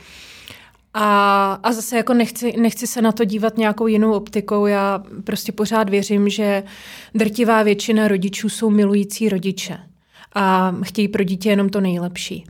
A, 0.93 1.60
a 1.63 1.74
zase 1.74 1.98
jako 1.98 2.13
nechci, 2.13 2.53
nechci 2.60 2.88
se 2.88 3.01
na 3.01 3.12
to 3.12 3.25
dívat 3.25 3.57
nějakou 3.57 3.88
jinou 3.88 4.13
optikou. 4.13 4.65
Já 4.65 5.03
prostě 5.24 5.51
pořád 5.51 5.89
věřím, 5.89 6.29
že 6.29 6.63
drtivá 7.15 7.63
většina 7.63 8.07
rodičů 8.07 8.50
jsou 8.50 8.69
milující 8.69 9.29
rodiče 9.29 9.77
a 10.36 10.75
chtějí 10.84 11.07
pro 11.07 11.24
dítě 11.24 11.50
jenom 11.50 11.69
to 11.69 11.81
nejlepší. 11.81 12.46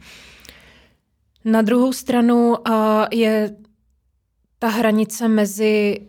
Na 1.46 1.62
druhou 1.62 1.94
stranu 1.94 2.56
je 3.12 3.56
ta 4.60 4.68
hranice 4.68 5.28
mezi 5.28 6.00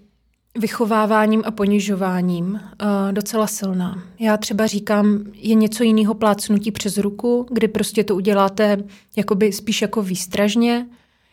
vychováváním 0.58 1.42
a 1.46 1.50
ponižováním 1.50 2.44
uh, 2.44 3.12
docela 3.12 3.46
silná. 3.46 4.02
Já 4.18 4.36
třeba 4.36 4.66
říkám, 4.66 5.24
je 5.34 5.54
něco 5.54 5.84
jiného 5.84 6.14
plácnutí 6.14 6.70
přes 6.70 6.98
ruku, 6.98 7.46
kdy 7.50 7.68
prostě 7.68 8.04
to 8.04 8.14
uděláte 8.14 8.76
jakoby 9.16 9.52
spíš 9.52 9.82
jako 9.82 10.02
výstražně, 10.02 10.86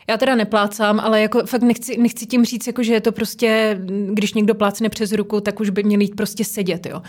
já 0.10 0.18
teda 0.18 0.36
neplácám, 0.36 1.00
ale 1.00 1.22
jako 1.22 1.46
fakt 1.46 1.62
nechci, 1.62 1.98
nechci 1.98 2.26
tím 2.26 2.46
říct, 2.46 2.68
jako 2.68 2.84
že 2.84 2.94
je 2.94 3.02
to 3.02 3.12
prostě, 3.12 3.80
když 4.14 4.34
někdo 4.34 4.56
plácne 4.56 4.90
přes 4.90 5.12
ruku, 5.12 5.42
tak 5.42 5.60
už 5.60 5.70
by 5.70 5.84
měli 5.84 6.04
jít 6.04 6.16
prostě 6.16 6.46
sedět, 6.46 6.86
jo. 6.86 7.02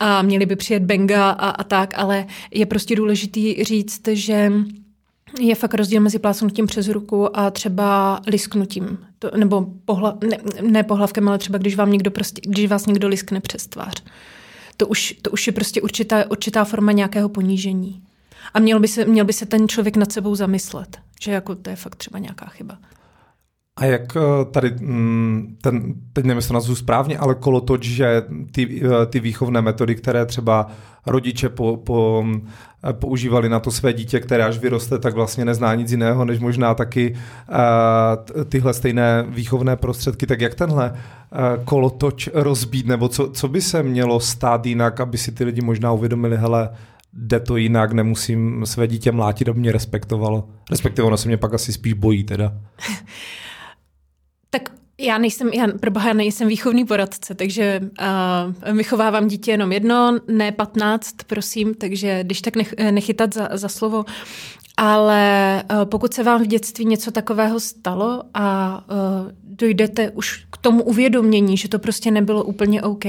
A 0.00 0.22
měli 0.22 0.46
by 0.46 0.56
přijet 0.56 0.82
benga 0.82 1.30
a, 1.30 1.48
a 1.48 1.64
tak, 1.64 1.98
ale 1.98 2.26
je 2.50 2.66
prostě 2.66 2.96
důležitý 2.96 3.64
říct, 3.64 4.08
že 4.08 4.52
je 5.40 5.54
fakt 5.54 5.74
rozdíl 5.74 6.00
mezi 6.00 6.18
plácnutím 6.18 6.66
přes 6.66 6.88
ruku 6.88 7.36
a 7.38 7.50
třeba 7.50 8.20
lisknutím. 8.26 8.98
To, 9.18 9.30
nebo 9.36 9.66
pohla, 9.84 10.18
ne, 10.30 10.38
ne 10.62 10.82
pohlavkem, 10.82 11.28
ale 11.28 11.38
třeba 11.38 11.58
když, 11.58 11.76
vám 11.76 11.92
někdo 11.92 12.10
prostě, 12.10 12.40
když 12.44 12.70
vás 12.70 12.86
někdo 12.86 13.08
liskne 13.08 13.40
přes 13.40 13.66
tvář. 13.66 14.02
To 14.76 14.86
už, 14.86 15.14
to 15.22 15.30
už 15.30 15.46
je 15.46 15.52
prostě 15.52 15.82
určitá, 15.82 16.30
určitá 16.30 16.64
forma 16.64 16.92
nějakého 16.92 17.28
ponížení. 17.28 18.02
A 18.54 18.60
měl 18.60 18.80
by, 18.80 18.88
se, 18.88 19.04
měl 19.04 19.24
by 19.24 19.32
se 19.32 19.46
ten 19.46 19.68
člověk 19.68 19.96
nad 19.96 20.12
sebou 20.12 20.34
zamyslet, 20.34 20.98
že 21.20 21.32
jako 21.32 21.54
to 21.54 21.70
je 21.70 21.76
fakt 21.76 21.96
třeba 21.96 22.18
nějaká 22.18 22.46
chyba. 22.46 22.78
A 23.78 23.84
jak 23.84 24.16
eh, 24.16 24.44
tady, 24.50 24.70
mm, 24.80 25.56
ten, 25.62 25.94
teď 26.12 26.24
nevím, 26.24 26.38
jestli 26.38 26.54
nazvu 26.54 26.74
správně, 26.74 27.18
ale 27.18 27.34
kolotoč, 27.34 27.82
že 27.84 28.22
ty, 28.52 28.82
eh, 28.84 29.06
ty 29.06 29.20
výchovné 29.20 29.62
metody, 29.62 29.94
které 29.94 30.26
třeba 30.26 30.70
rodiče 31.06 31.48
po, 31.48 31.76
po, 31.76 32.24
používali 32.92 33.48
na 33.48 33.60
to 33.60 33.70
své 33.70 33.92
dítě, 33.92 34.20
které 34.20 34.44
až 34.44 34.58
vyroste, 34.58 34.98
tak 34.98 35.14
vlastně 35.14 35.44
nezná 35.44 35.74
nic 35.74 35.90
jiného, 35.90 36.24
než 36.24 36.38
možná 36.38 36.74
taky 36.74 37.14
uh, 37.14 38.44
tyhle 38.44 38.74
stejné 38.74 39.24
výchovné 39.28 39.76
prostředky. 39.76 40.26
Tak 40.26 40.40
jak 40.40 40.54
tenhle 40.54 40.90
uh, 40.90 41.64
kolotoč 41.64 42.28
rozbít, 42.34 42.86
nebo 42.86 43.08
co, 43.08 43.30
co 43.30 43.48
by 43.48 43.60
se 43.60 43.82
mělo 43.82 44.20
stát 44.20 44.66
jinak, 44.66 45.00
aby 45.00 45.18
si 45.18 45.32
ty 45.32 45.44
lidi 45.44 45.60
možná 45.60 45.92
uvědomili, 45.92 46.36
hele, 46.36 46.70
jde 47.12 47.40
to 47.40 47.56
jinak, 47.56 47.92
nemusím 47.92 48.66
své 48.66 48.86
dítě 48.86 49.12
mlátit, 49.12 49.48
aby 49.48 49.60
mě 49.60 49.72
respektovalo. 49.72 50.48
Respektive 50.70 51.06
ono 51.06 51.16
se 51.16 51.28
mě 51.28 51.36
pak 51.36 51.54
asi 51.54 51.72
spíš 51.72 51.92
bojí 51.92 52.24
teda. 52.24 52.52
já 55.00 55.18
nejsem, 55.18 55.48
já 55.48 55.68
proboha 55.80 56.12
nejsem 56.12 56.48
výchovný 56.48 56.84
poradce, 56.84 57.34
takže 57.34 57.80
uh, 58.70 58.76
vychovávám 58.76 59.28
dítě 59.28 59.50
jenom 59.50 59.72
jedno, 59.72 60.18
ne 60.28 60.52
patnáct, 60.52 61.14
prosím, 61.26 61.74
takže 61.74 62.24
když 62.24 62.40
tak 62.40 62.56
nech, 62.56 62.74
nechytat 62.90 63.34
za, 63.34 63.48
za 63.52 63.68
slovo. 63.68 64.04
Ale 64.80 65.62
uh, 65.70 65.84
pokud 65.84 66.14
se 66.14 66.22
vám 66.22 66.42
v 66.42 66.46
dětství 66.46 66.84
něco 66.84 67.10
takového 67.10 67.60
stalo 67.60 68.22
a 68.34 68.78
uh, 68.90 69.32
dojdete 69.42 70.10
už 70.10 70.44
k 70.50 70.56
tomu 70.56 70.82
uvědomění, 70.82 71.56
že 71.56 71.68
to 71.68 71.78
prostě 71.78 72.10
nebylo 72.10 72.44
úplně 72.44 72.82
OK, 72.82 73.04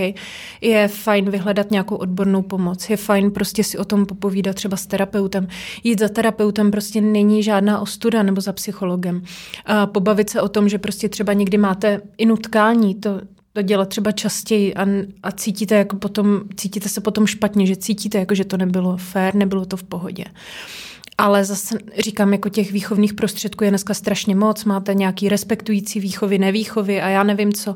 je 0.61 0.87
fajn 0.87 1.29
vyhledat 1.29 1.71
nějakou 1.71 1.95
odbornou 1.95 2.41
pomoc. 2.41 2.89
Je 2.89 2.97
fajn 2.97 3.31
prostě 3.31 3.63
si 3.63 3.77
o 3.77 3.85
tom 3.85 4.05
popovídat 4.05 4.55
třeba 4.55 4.77
s 4.77 4.85
terapeutem. 4.85 5.47
Jít 5.83 5.99
za 5.99 6.09
terapeutem 6.09 6.71
prostě 6.71 7.01
není 7.01 7.43
žádná 7.43 7.79
ostuda 7.79 8.23
nebo 8.23 8.41
za 8.41 8.53
psychologem. 8.53 9.21
A 9.65 9.85
pobavit 9.85 10.29
se 10.29 10.41
o 10.41 10.49
tom, 10.49 10.69
že 10.69 10.77
prostě 10.77 11.09
třeba 11.09 11.33
někdy 11.33 11.57
máte 11.57 12.01
i 12.17 12.25
nutkání, 12.25 12.95
to, 12.95 13.21
to 13.53 13.61
dělat 13.61 13.89
třeba 13.89 14.11
častěji 14.11 14.75
a, 14.75 14.85
a 15.23 15.31
cítíte, 15.31 15.75
jako 15.75 15.95
potom, 15.95 16.41
cítíte 16.55 16.89
se 16.89 17.01
potom 17.01 17.27
špatně, 17.27 17.65
že 17.65 17.75
cítíte, 17.75 18.17
jako 18.17 18.35
že 18.35 18.45
to 18.45 18.57
nebylo 18.57 18.97
fér, 18.97 19.35
nebylo 19.35 19.65
to 19.65 19.77
v 19.77 19.83
pohodě. 19.83 20.25
Uh, 20.25 20.88
ale 21.19 21.45
zase 21.45 21.77
říkám, 21.99 22.33
jako 22.33 22.49
těch 22.49 22.71
výchovných 22.71 23.13
prostředků 23.13 23.63
je 23.63 23.69
dneska 23.69 23.93
strašně 23.93 24.35
moc. 24.35 24.65
Máte 24.65 24.93
nějaký 24.93 25.29
respektující 25.29 25.99
výchovy, 25.99 26.37
nevýchovy 26.37 27.01
a 27.01 27.09
já 27.09 27.23
nevím 27.23 27.53
co. 27.53 27.75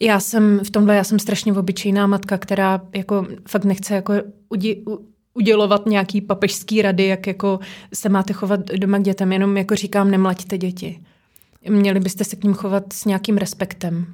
Já 0.00 0.20
jsem 0.20 0.60
v 0.64 0.70
tomhle, 0.70 0.96
já 0.96 1.04
jsem 1.04 1.18
strašně 1.18 1.52
obyčejná 1.52 2.06
matka, 2.06 2.38
která 2.38 2.80
jako 2.94 3.26
fakt 3.48 3.64
nechce 3.64 3.94
jako 3.94 4.12
udi, 4.48 4.84
udělovat 5.34 5.86
nějaký 5.86 6.20
papežský 6.20 6.82
rady, 6.82 7.06
jak 7.06 7.26
jako 7.26 7.58
se 7.94 8.08
máte 8.08 8.32
chovat 8.32 8.60
doma 8.60 8.98
k 8.98 9.02
dětem. 9.02 9.32
Jenom 9.32 9.56
jako 9.56 9.74
říkám, 9.74 10.10
nemlaďte 10.10 10.58
děti. 10.58 11.00
Měli 11.68 12.00
byste 12.00 12.24
se 12.24 12.36
k 12.36 12.44
ním 12.44 12.54
chovat 12.54 12.92
s 12.92 13.04
nějakým 13.04 13.36
respektem. 13.36 14.06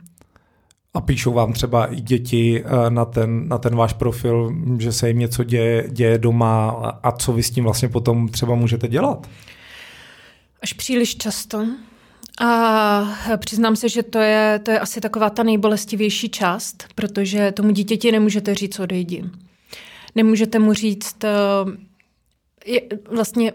A 0.95 1.01
píšou 1.01 1.33
vám 1.33 1.53
třeba 1.53 1.87
i 1.87 2.01
děti 2.01 2.65
eh, 2.65 2.91
na 2.91 3.05
ten, 3.05 3.49
na 3.49 3.59
ten 3.59 3.77
váš 3.77 3.93
profil, 3.93 4.55
že 4.79 4.93
se 4.93 5.09
jim 5.09 5.19
něco 5.19 5.45
děje, 5.45 5.89
děje 5.89 6.19
doma 6.19 6.71
a 7.03 7.13
co 7.13 7.33
vy 7.33 7.43
s 7.43 7.51
tím 7.51 7.65
vlastně 7.65 7.89
potom 7.89 8.29
třeba 8.29 8.55
můžete 8.55 8.89
dělat? 8.89 9.27
Až 10.63 10.73
příliš 10.73 11.17
často. 11.17 11.67
A 12.41 13.37
přiznám 13.37 13.77
se, 13.77 13.89
že 13.89 14.03
to 14.03 14.19
je, 14.19 14.61
to 14.63 14.71
je 14.71 14.81
asi 14.81 15.01
taková 15.01 15.31
ta 15.31 15.43
nejbolestivější 15.43 16.29
část, 16.29 16.85
protože 16.95 17.53
tomu 17.53 17.71
dítěti 17.71 18.13
nemůžete 18.13 18.55
říct 18.55 18.79
odejdi. 18.79 19.25
Nemůžete 20.15 20.59
mu 20.59 20.73
říct, 20.73 21.25
eh, 21.25 21.31
je, 22.67 22.83
vlastně 23.11 23.53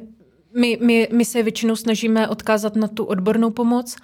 my, 0.60 0.78
my, 0.82 1.08
my 1.12 1.26
se 1.26 1.44
většinou 1.44 1.76
snažíme 1.76 2.28
odkázat 2.28 2.76
na 2.76 2.88
tu 2.88 3.04
odbornou 3.04 3.52
pomoc, 3.52 3.96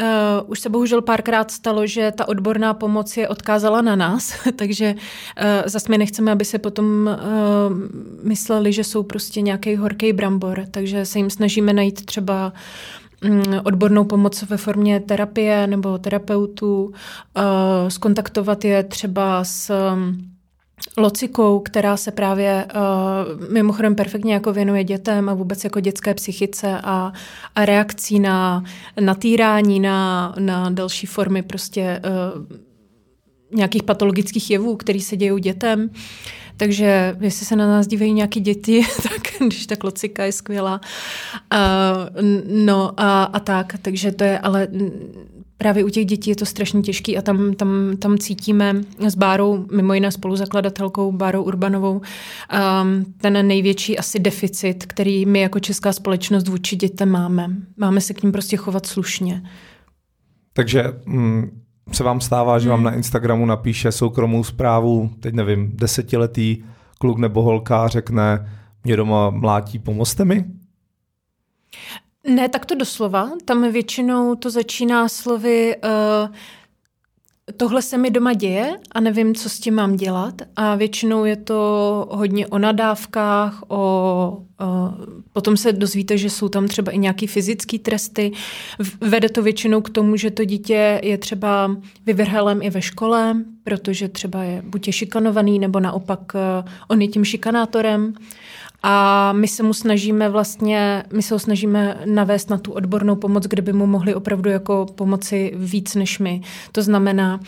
Uh, 0.00 0.50
už 0.50 0.60
se 0.60 0.68
bohužel 0.68 1.02
párkrát 1.02 1.50
stalo, 1.50 1.86
že 1.86 2.12
ta 2.16 2.28
odborná 2.28 2.74
pomoc 2.74 3.16
je 3.16 3.28
odkázala 3.28 3.82
na 3.82 3.96
nás, 3.96 4.34
takže 4.56 4.94
uh, 4.94 5.44
zase 5.66 5.86
my 5.88 5.98
nechceme, 5.98 6.32
aby 6.32 6.44
se 6.44 6.58
potom 6.58 6.86
uh, 6.86 7.76
mysleli, 8.22 8.72
že 8.72 8.84
jsou 8.84 9.02
prostě 9.02 9.40
nějaký 9.40 9.76
horký 9.76 10.12
brambor, 10.12 10.64
takže 10.70 11.04
se 11.04 11.18
jim 11.18 11.30
snažíme 11.30 11.72
najít 11.72 12.06
třeba 12.06 12.52
um, 13.24 13.42
odbornou 13.64 14.04
pomoc 14.04 14.42
ve 14.42 14.56
formě 14.56 15.00
terapie 15.00 15.66
nebo 15.66 15.98
terapeutů, 15.98 16.84
uh, 16.84 16.92
skontaktovat 17.88 18.64
je 18.64 18.82
třeba 18.82 19.44
s 19.44 19.70
um, 19.92 20.30
Locikou, 20.96 21.60
která 21.60 21.96
se 21.96 22.10
právě 22.10 22.66
uh, 22.74 23.52
mimochodem 23.52 23.94
perfektně 23.94 24.34
jako 24.34 24.52
věnuje 24.52 24.84
dětem 24.84 25.28
a 25.28 25.34
vůbec 25.34 25.64
jako 25.64 25.80
dětské 25.80 26.14
psychice 26.14 26.80
a, 26.82 27.12
a 27.54 27.64
reakcí 27.64 28.20
na, 28.20 28.64
na 29.00 29.14
týrání, 29.14 29.80
na, 29.80 30.34
na 30.38 30.70
další 30.70 31.06
formy 31.06 31.42
prostě 31.42 32.02
uh, 32.04 32.58
nějakých 33.52 33.82
patologických 33.82 34.50
jevů, 34.50 34.76
které 34.76 35.00
se 35.00 35.16
dějí 35.16 35.40
dětem. 35.40 35.90
Takže 36.56 37.16
jestli 37.20 37.46
se 37.46 37.56
na 37.56 37.66
nás 37.66 37.86
dívají 37.86 38.12
nějaký 38.12 38.40
děti, 38.40 38.86
tak 39.02 39.46
když 39.46 39.66
tak 39.66 39.84
Locika 39.84 40.24
je 40.24 40.32
skvělá. 40.32 40.80
Uh, 41.52 42.22
no 42.64 42.92
a, 42.96 43.24
a 43.24 43.40
tak, 43.40 43.74
takže 43.82 44.12
to 44.12 44.24
je 44.24 44.38
ale 44.38 44.68
právě 45.60 45.84
u 45.84 45.88
těch 45.88 46.06
dětí 46.06 46.30
je 46.30 46.36
to 46.36 46.46
strašně 46.46 46.82
těžký 46.82 47.18
a 47.18 47.22
tam, 47.22 47.54
tam, 47.54 47.96
tam 47.98 48.18
cítíme 48.18 48.80
s 48.98 49.14
Bárou, 49.14 49.66
mimo 49.72 49.94
jiné 49.94 50.12
spoluzakladatelkou 50.12 51.12
Bárou 51.12 51.42
Urbanovou, 51.42 51.92
um, 51.92 53.04
ten 53.20 53.46
největší 53.46 53.98
asi 53.98 54.18
deficit, 54.18 54.86
který 54.86 55.26
my 55.26 55.40
jako 55.40 55.60
česká 55.60 55.92
společnost 55.92 56.48
vůči 56.48 56.76
dětem 56.76 57.08
máme. 57.08 57.50
Máme 57.76 58.00
se 58.00 58.14
k 58.14 58.22
ním 58.22 58.32
prostě 58.32 58.56
chovat 58.56 58.86
slušně. 58.86 59.42
Takže 60.52 60.84
mm, 61.06 61.62
se 61.92 62.04
vám 62.04 62.20
stává, 62.20 62.58
že 62.58 62.68
vám 62.68 62.78
hmm. 62.78 62.84
na 62.84 62.94
Instagramu 62.94 63.46
napíše 63.46 63.92
soukromou 63.92 64.44
zprávu, 64.44 65.10
teď 65.20 65.34
nevím, 65.34 65.70
desetiletý 65.74 66.56
kluk 66.98 67.18
nebo 67.18 67.42
holka 67.42 67.88
řekne, 67.88 68.50
mě 68.84 68.96
doma 68.96 69.30
mlátí, 69.30 69.78
pomozte 69.78 70.24
mi? 70.24 70.44
Ne, 72.26 72.48
tak 72.48 72.66
to 72.66 72.74
doslova. 72.74 73.30
Tam 73.44 73.72
většinou 73.72 74.34
to 74.34 74.50
začíná 74.50 75.08
slovy 75.08 75.76
uh, 75.84 76.34
tohle 77.56 77.82
se 77.82 77.98
mi 77.98 78.10
doma 78.10 78.32
děje 78.32 78.76
a 78.92 79.00
nevím, 79.00 79.34
co 79.34 79.48
s 79.48 79.60
tím 79.60 79.74
mám 79.74 79.96
dělat. 79.96 80.34
A 80.56 80.74
většinou 80.74 81.24
je 81.24 81.36
to 81.36 82.08
hodně 82.10 82.46
o 82.46 82.58
nadávkách, 82.58 83.62
o, 83.68 84.42
uh, 84.60 84.94
potom 85.32 85.56
se 85.56 85.72
dozvíte, 85.72 86.18
že 86.18 86.30
jsou 86.30 86.48
tam 86.48 86.68
třeba 86.68 86.92
i 86.92 86.98
nějaké 86.98 87.26
fyzické 87.26 87.78
tresty. 87.78 88.32
Vede 89.00 89.28
to 89.28 89.42
většinou 89.42 89.80
k 89.80 89.90
tomu, 89.90 90.16
že 90.16 90.30
to 90.30 90.44
dítě 90.44 91.00
je 91.02 91.18
třeba 91.18 91.76
vyvrhelem 92.06 92.62
i 92.62 92.70
ve 92.70 92.82
škole, 92.82 93.36
protože 93.64 94.08
třeba 94.08 94.42
je 94.42 94.62
buď 94.66 94.86
je 94.86 94.92
šikanovaný, 94.92 95.58
nebo 95.58 95.80
naopak 95.80 96.20
uh, 96.34 96.40
on 96.88 97.02
je 97.02 97.08
tím 97.08 97.24
šikanátorem. 97.24 98.14
A 98.82 99.32
my 99.32 99.48
se 99.48 99.62
mu 99.62 99.74
snažíme 99.74 100.28
vlastně, 100.28 101.04
my 101.12 101.22
se 101.22 101.34
ho 101.34 101.38
snažíme 101.38 102.00
navést 102.04 102.50
na 102.50 102.58
tu 102.58 102.72
odbornou 102.72 103.16
pomoc, 103.16 103.44
kde 103.46 103.62
by 103.62 103.72
mu 103.72 103.86
mohli 103.86 104.14
opravdu 104.14 104.50
jako 104.50 104.86
pomoci 104.94 105.52
víc 105.56 105.94
než 105.94 106.18
my. 106.18 106.40
To 106.72 106.82
znamená, 106.82 107.40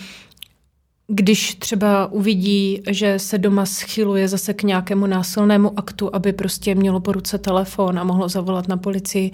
když 1.06 1.54
třeba 1.54 2.12
uvidí, 2.12 2.82
že 2.90 3.18
se 3.18 3.38
doma 3.38 3.66
schyluje 3.66 4.28
zase 4.28 4.54
k 4.54 4.62
nějakému 4.62 5.06
násilnému 5.06 5.78
aktu, 5.78 6.14
aby 6.14 6.32
prostě 6.32 6.74
mělo 6.74 7.00
po 7.00 7.12
ruce 7.12 7.38
telefon 7.38 7.98
a 7.98 8.04
mohlo 8.04 8.28
zavolat 8.28 8.68
na 8.68 8.76
policii, 8.76 9.30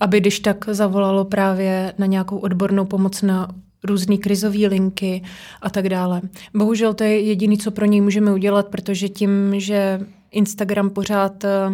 aby 0.00 0.20
když 0.20 0.40
tak 0.40 0.64
zavolalo 0.68 1.24
právě 1.24 1.92
na 1.98 2.06
nějakou 2.06 2.38
odbornou 2.38 2.84
pomoc 2.84 3.22
na 3.22 3.48
různé 3.84 4.16
krizové 4.16 4.66
linky 4.66 5.22
a 5.62 5.70
tak 5.70 5.88
dále. 5.88 6.20
Bohužel 6.54 6.94
to 6.94 7.04
je 7.04 7.20
jediné, 7.20 7.56
co 7.56 7.70
pro 7.70 7.84
něj 7.84 8.00
můžeme 8.00 8.32
udělat, 8.32 8.66
protože 8.68 9.08
tím, 9.08 9.54
že 9.56 10.00
Instagram 10.36 10.90
pořád 10.90 11.44
eh, 11.44 11.70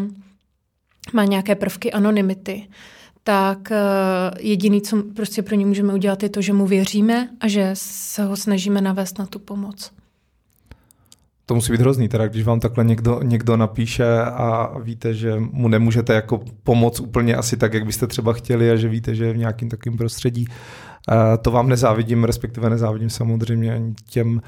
má 1.13 1.25
nějaké 1.25 1.55
prvky 1.55 1.93
anonymity, 1.93 2.69
tak 3.25 3.73
eh, 3.73 3.77
jediný, 4.41 4.83
co 4.83 5.03
prostě 5.17 5.43
pro 5.43 5.55
ně 5.55 5.67
můžeme 5.67 5.95
udělat, 5.95 6.23
je 6.23 6.29
to, 6.29 6.43
že 6.43 6.53
mu 6.53 6.67
věříme 6.67 7.29
a 7.41 7.49
že 7.49 7.71
se 7.75 8.25
ho 8.25 8.37
snažíme 8.37 8.81
navést 8.81 9.19
na 9.19 9.27
tu 9.27 9.39
pomoc. 9.39 9.91
To 11.47 11.55
musí 11.55 11.73
být 11.73 11.81
hrozný, 11.81 12.09
teda 12.09 12.27
když 12.27 12.45
vám 12.45 12.61
takhle 12.61 12.85
někdo, 12.85 13.21
někdo 13.23 13.57
napíše 13.57 14.23
a 14.23 14.79
víte, 14.79 15.15
že 15.15 15.35
mu 15.39 15.69
nemůžete 15.69 16.15
jako 16.15 16.41
pomoct 16.63 17.01
úplně 17.01 17.37
asi 17.37 17.57
tak, 17.57 17.75
jak 17.75 17.87
byste 17.87 18.07
třeba 18.07 18.33
chtěli 18.33 18.71
a 18.71 18.77
že 18.77 18.89
víte, 18.89 19.15
že 19.15 19.25
je 19.25 19.33
v 19.33 19.37
nějakým 19.37 19.69
takovým 19.69 19.99
prostředí. 19.99 20.47
Eh, 21.11 21.39
to 21.39 21.51
vám 21.51 21.69
nezávidím, 21.69 22.25
respektive 22.25 22.71
nezávidím 22.71 23.11
samozřejmě 23.11 23.75
ani 23.75 23.95
těm 24.11 24.43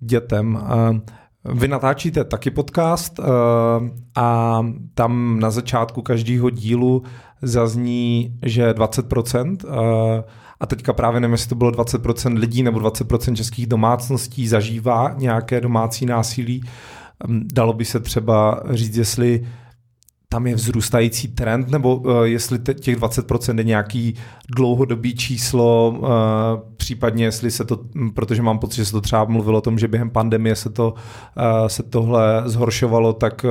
dětem. 0.00 0.58
Eh, 1.48 1.54
vy 1.54 1.68
natáčíte 1.68 2.24
taky 2.24 2.50
podcast 2.50 3.20
a 4.14 4.60
tam 4.94 5.40
na 5.40 5.50
začátku 5.50 6.02
každého 6.02 6.50
dílu 6.50 7.02
zazní, 7.42 8.38
že 8.42 8.72
20%, 8.72 9.64
eh, 9.64 10.24
a 10.60 10.66
teďka 10.66 10.92
právě 10.92 11.20
nevím, 11.20 11.32
jestli 11.32 11.48
to 11.48 11.54
bylo 11.54 11.70
20% 11.70 12.38
lidí 12.38 12.62
nebo 12.62 12.78
20% 12.78 13.36
českých 13.36 13.66
domácností 13.66 14.48
zažívá 14.48 15.14
nějaké 15.18 15.60
domácí 15.60 16.06
násilí. 16.06 16.62
Hm, 17.26 17.48
dalo 17.52 17.72
by 17.72 17.84
se 17.84 18.00
třeba 18.00 18.62
říct, 18.70 18.96
jestli 18.96 19.46
tam 20.30 20.46
je 20.46 20.54
vzrůstající 20.54 21.28
trend, 21.28 21.70
nebo 21.70 21.96
uh, 21.96 22.22
jestli 22.22 22.58
těch 22.58 22.96
20% 22.96 23.58
je 23.58 23.64
nějaký 23.64 24.14
dlouhodobý 24.56 25.14
číslo, 25.14 25.94
uh, 25.98 26.08
případně 26.88 27.24
jestli 27.24 27.50
se 27.50 27.64
to, 27.64 27.80
protože 28.14 28.42
mám 28.42 28.58
pocit, 28.58 28.76
že 28.76 28.84
se 28.84 28.92
to 28.92 29.00
třeba 29.00 29.24
mluvilo 29.24 29.58
o 29.58 29.60
tom, 29.60 29.78
že 29.78 29.88
během 29.88 30.10
pandemie 30.10 30.56
se, 30.56 30.70
to, 30.70 30.94
uh, 31.36 31.66
se 31.66 31.82
tohle 31.82 32.42
zhoršovalo, 32.46 33.12
tak 33.12 33.46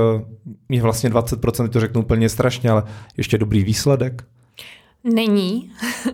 je 0.70 0.82
vlastně 0.82 1.10
20%, 1.10 1.70
to 1.70 1.79
řeknu 1.79 2.01
úplně 2.01 2.29
strašně, 2.29 2.70
ale 2.70 2.84
ještě 3.17 3.38
dobrý 3.38 3.63
výsledek. 3.63 4.25
Není, 5.14 5.72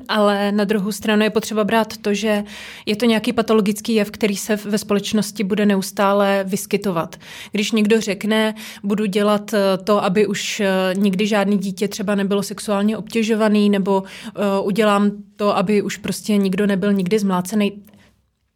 ale 0.08 0.52
na 0.52 0.64
druhou 0.64 0.92
stranu 0.92 1.24
je 1.24 1.30
potřeba 1.30 1.64
brát 1.64 1.98
to, 1.98 2.14
že 2.14 2.44
je 2.86 2.96
to 2.96 3.06
nějaký 3.06 3.34
patologický 3.34 3.94
jev, 3.94 4.12
který 4.12 4.36
se 4.36 4.56
ve 4.56 4.78
společnosti 4.78 5.44
bude 5.44 5.66
neustále 5.66 6.44
vyskytovat. 6.48 7.16
Když 7.52 7.72
někdo 7.72 8.02
řekne, 8.02 8.56
budu 8.84 9.06
dělat 9.06 9.54
eh, 9.54 9.78
to, 9.84 10.04
aby 10.04 10.28
už 10.28 10.60
eh, 10.60 10.70
nikdy 10.96 11.28
žádný 11.28 11.58
dítě 11.58 11.88
třeba 11.88 12.16
nebylo 12.16 12.44
sexuálně 12.44 12.98
obtěžovaný, 12.98 13.70
nebo 13.70 14.02
uh, 14.02 14.68
udělám 14.68 15.12
to, 15.36 15.58
aby 15.58 15.82
už 15.82 15.98
prostě 15.98 16.38
nikdo 16.38 16.68
nebyl 16.68 16.94
nikdy 16.94 17.20
zmlácený, 17.20 17.84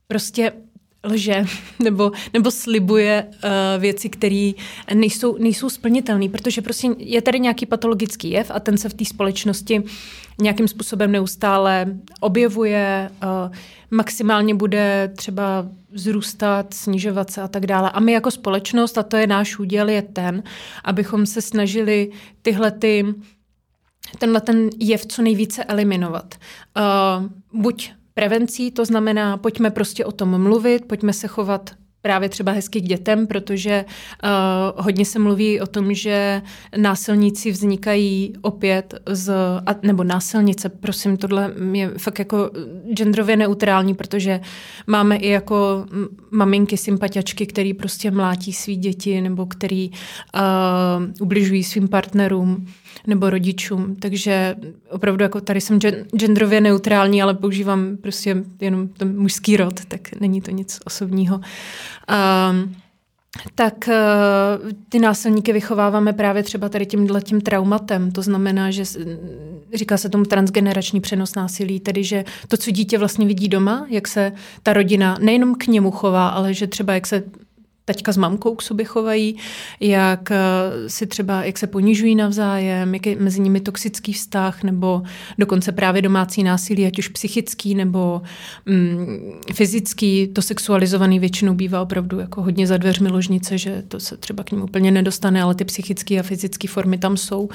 prostě 0.08 0.52
lže 1.08 1.46
nebo, 1.80 2.12
nebo 2.34 2.52
slibuje 2.52 3.26
uh, 3.28 3.50
věci, 3.82 4.10
které 4.10 4.52
nejsou, 4.94 5.38
nejsou 5.38 5.70
splnitelné, 5.70 6.30
protože 6.30 6.62
prostě 6.62 6.88
je 6.98 7.22
tady 7.22 7.40
nějaký 7.40 7.66
patologický 7.66 8.30
jev 8.30 8.52
a 8.54 8.60
ten 8.60 8.78
se 8.78 8.90
v 8.90 8.94
té 8.94 9.06
společnosti 9.06 9.84
nějakým 10.42 10.68
způsobem 10.68 11.12
neustále 11.12 11.86
objevuje, 12.20 13.10
uh, 13.24 13.56
maximálně 13.92 14.56
bude 14.56 15.14
třeba 15.16 15.68
vzrůstat, 15.92 16.74
snižovat 16.74 17.32
se 17.32 17.42
a 17.42 17.48
tak 17.48 17.66
dále. 17.66 17.92
A 17.92 18.00
my 18.00 18.12
jako 18.12 18.32
společnost, 18.32 18.98
a 18.98 19.04
to 19.04 19.18
je 19.18 19.28
náš 19.28 19.60
úděl, 19.60 19.90
je 19.90 20.02
ten, 20.02 20.44
abychom 20.84 21.26
se 21.26 21.42
snažili 21.42 22.12
tyhle 22.42 22.72
ty 22.72 23.06
tenhle 24.20 24.42
ten 24.42 24.70
jev 24.80 25.06
co 25.06 25.22
nejvíce 25.22 25.64
eliminovat. 25.64 26.36
Uh, 26.78 27.62
buď 27.62 27.92
prevencí, 28.18 28.72
to 28.72 28.86
znamená, 28.86 29.38
pojďme 29.38 29.70
prostě 29.72 30.06
o 30.06 30.12
tom 30.12 30.42
mluvit, 30.42 30.86
pojďme 30.86 31.14
se 31.14 31.28
chovat 31.28 31.70
právě 32.02 32.30
třeba 32.30 32.52
hezky 32.52 32.82
k 32.82 32.84
dětem, 32.84 33.28
protože 33.28 33.86
uh, 33.86 34.84
hodně 34.84 35.06
se 35.06 35.20
mluví 35.20 35.62
o 35.62 35.68
tom, 35.68 35.94
že 35.94 36.42
násilníci 36.78 37.52
vznikají 37.52 38.34
opět 38.42 38.94
z, 39.10 39.34
a, 39.66 39.76
nebo 39.82 40.04
násilnice, 40.04 40.70
prosím, 40.70 41.18
tohle 41.18 41.54
je 41.72 41.90
fakt 41.98 42.20
jako 42.20 42.52
genderově 42.94 43.36
neutrální, 43.36 43.94
protože 43.94 44.40
máme 44.88 45.16
i 45.16 45.30
jako 45.30 45.86
maminky, 46.32 46.78
sympatiačky, 46.78 47.46
který 47.46 47.74
prostě 47.74 48.12
mlátí 48.12 48.54
svý 48.54 48.76
děti 48.76 49.22
nebo 49.22 49.46
který 49.46 49.90
uh, 49.90 50.42
ubližují 51.20 51.64
svým 51.64 51.88
partnerům 51.88 52.66
nebo 53.08 53.30
rodičům. 53.30 53.96
Takže 53.96 54.56
opravdu 54.90 55.24
jako 55.24 55.42
tady 55.42 55.62
jsem 55.62 55.80
genderově 56.18 56.62
neutrální, 56.62 57.22
ale 57.22 57.34
používám 57.34 57.98
prostě 57.98 58.44
jenom 58.62 58.88
ten 58.88 59.20
mužský 59.20 59.58
rod, 59.58 59.86
tak 59.86 60.02
není 60.20 60.42
to 60.42 60.52
nic 60.52 60.80
osobního. 60.86 61.36
Um, 61.36 62.76
tak 63.56 63.74
uh, 63.88 64.72
ty 64.90 65.00
násilníky 65.00 65.54
vychováváme 65.54 66.14
právě 66.14 66.44
třeba 66.44 66.70
tady 66.70 66.86
tímhle 66.86 67.22
tím 67.22 67.42
traumatem. 67.42 68.12
To 68.12 68.22
znamená, 68.22 68.72
že 68.72 68.84
říká 69.74 69.98
se 69.98 70.10
tomu 70.10 70.26
transgenerační 70.26 71.02
přenos 71.02 71.36
násilí, 71.36 71.80
tedy 71.80 72.04
že 72.04 72.26
to, 72.48 72.58
co 72.58 72.72
dítě 72.72 72.98
vlastně 72.98 73.28
vidí 73.28 73.48
doma, 73.48 73.86
jak 73.90 74.08
se 74.08 74.32
ta 74.64 74.74
rodina 74.74 75.18
nejenom 75.22 75.56
k 75.56 75.68
němu 75.68 75.92
chová, 75.92 76.28
ale 76.28 76.54
že 76.54 76.68
třeba 76.68 76.94
jak 76.94 77.08
se 77.08 77.24
teďka 77.88 78.12
s 78.12 78.18
mamkou 78.18 78.56
k 78.56 78.62
sobě 78.62 78.86
chovají, 78.86 79.36
jak 79.80 80.32
eh, 80.32 80.40
si 80.90 81.08
třeba, 81.08 81.44
jak 81.44 81.58
se 81.58 81.68
ponižují 81.68 82.16
navzájem, 82.16 82.94
jak 82.94 83.06
je 83.06 83.16
mezi 83.16 83.42
nimi 83.42 83.60
toxický 83.60 84.14
vztah, 84.14 84.64
nebo 84.64 85.04
dokonce 85.38 85.72
právě 85.72 86.02
domácí 86.02 86.44
násilí, 86.44 86.86
ať 86.86 87.00
už 87.00 87.08
psychický 87.08 87.76
nebo 87.76 88.22
mm, 88.66 89.32
fyzický, 89.54 90.28
to 90.28 90.42
sexualizovaný 90.42 91.20
většinou 91.20 91.54
bývá 91.54 91.82
opravdu 91.82 92.20
jako 92.20 92.42
hodně 92.42 92.68
za 92.68 92.78
dveřmi 92.78 93.10
ložnice, 93.10 93.58
že 93.58 93.84
to 93.88 94.00
se 94.00 94.18
třeba 94.18 94.44
k 94.44 94.52
ním 94.52 94.62
úplně 94.62 94.92
nedostane, 94.92 95.42
ale 95.42 95.56
ty 95.56 95.66
psychické 95.66 96.20
a 96.20 96.24
fyzické 96.24 96.68
formy 96.68 96.98
tam 96.98 97.18
jsou, 97.18 97.50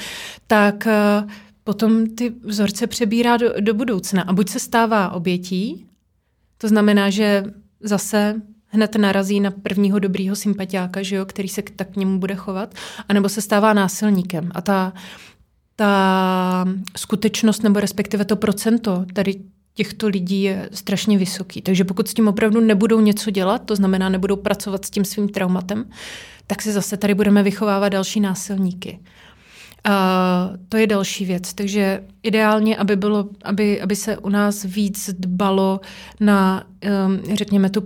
tak 0.46 0.86
eh, 0.86 1.26
potom 1.64 2.06
ty 2.06 2.32
vzorce 2.44 2.86
přebírá 2.86 3.36
do, 3.36 3.60
do 3.60 3.74
budoucna. 3.74 4.22
A 4.22 4.32
buď 4.32 4.48
se 4.48 4.60
stává 4.60 5.12
obětí, 5.12 5.86
to 6.58 6.68
znamená, 6.68 7.10
že 7.10 7.44
zase 7.80 8.42
hned 8.72 8.96
narazí 8.96 9.40
na 9.40 9.50
prvního 9.50 9.98
dobrýho 9.98 10.36
sympatiáka, 10.36 11.02
že 11.02 11.16
jo, 11.16 11.24
který 11.24 11.48
se 11.48 11.62
tak 11.76 11.90
k 11.90 11.96
němu 11.96 12.18
bude 12.18 12.34
chovat, 12.34 12.74
anebo 13.08 13.28
se 13.28 13.40
stává 13.40 13.72
násilníkem. 13.72 14.50
A 14.54 14.60
ta, 14.60 14.92
ta 15.76 16.64
skutečnost 16.96 17.62
nebo 17.62 17.80
respektive 17.80 18.24
to 18.24 18.36
procento 18.36 19.04
tady 19.12 19.34
těchto 19.74 20.08
lidí 20.08 20.42
je 20.42 20.68
strašně 20.72 21.18
vysoký. 21.18 21.62
Takže 21.62 21.84
pokud 21.84 22.08
s 22.08 22.14
tím 22.14 22.28
opravdu 22.28 22.60
nebudou 22.60 23.00
něco 23.00 23.30
dělat, 23.30 23.58
to 23.58 23.76
znamená 23.76 24.08
nebudou 24.08 24.36
pracovat 24.36 24.84
s 24.84 24.90
tím 24.90 25.04
svým 25.04 25.28
traumatem, 25.28 25.84
tak 26.46 26.62
se 26.62 26.72
zase 26.72 26.96
tady 26.96 27.14
budeme 27.14 27.42
vychovávat 27.42 27.92
další 27.92 28.20
násilníky. 28.20 28.98
A 29.84 30.50
to 30.68 30.76
je 30.76 30.86
další 30.86 31.24
věc. 31.24 31.54
Takže 31.54 32.04
ideálně, 32.22 32.76
aby, 32.76 32.96
bylo, 32.96 33.28
aby, 33.44 33.80
aby 33.80 33.96
se 33.96 34.18
u 34.18 34.28
nás 34.28 34.64
víc 34.64 35.10
dbalo 35.18 35.80
na, 36.20 36.64
um, 37.06 37.36
řekněme, 37.36 37.70
tu 37.70 37.82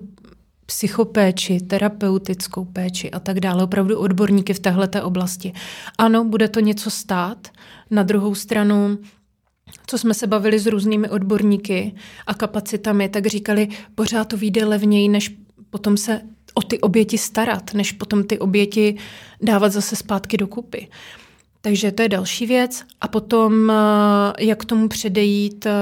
psychopéči, 0.67 1.61
terapeutickou 1.61 2.65
péči 2.65 3.11
a 3.11 3.21
tak 3.21 3.41
dále, 3.41 3.65
opravdu 3.65 3.99
odborníky 3.99 4.55
v 4.55 4.61
této 4.61 5.05
oblasti. 5.05 5.53
Ano, 5.99 6.25
bude 6.25 6.49
to 6.49 6.61
něco 6.61 6.91
stát. 6.91 7.49
Na 7.91 8.03
druhou 8.03 8.35
stranu, 8.35 8.99
co 9.87 9.99
jsme 9.99 10.15
se 10.15 10.27
bavili 10.27 10.59
s 10.59 10.67
různými 10.67 11.09
odborníky 11.09 11.95
a 12.27 12.35
kapacitami, 12.35 13.09
tak 13.09 13.27
říkali, 13.27 13.69
pořád 13.95 14.25
to 14.25 14.37
vyjde 14.37 14.65
levněji, 14.65 15.09
než 15.09 15.37
potom 15.71 15.97
se 15.97 16.21
o 16.55 16.63
ty 16.63 16.81
oběti 16.81 17.19
starat, 17.19 17.75
než 17.75 17.93
potom 17.93 18.25
ty 18.25 18.39
oběti 18.39 18.97
dávat 19.43 19.73
zase 19.73 19.97
zpátky 19.97 20.37
do 20.37 20.47
kupy. 20.47 20.89
Takže 21.61 21.93
to 21.93 22.03
je 22.03 22.09
další 22.09 22.47
věc. 22.47 22.83
A 23.01 23.09
potom, 23.09 23.71
eh, 23.71 24.45
jak 24.45 24.65
tomu 24.65 24.89
předejít, 24.89 25.67
eh, 25.67 25.73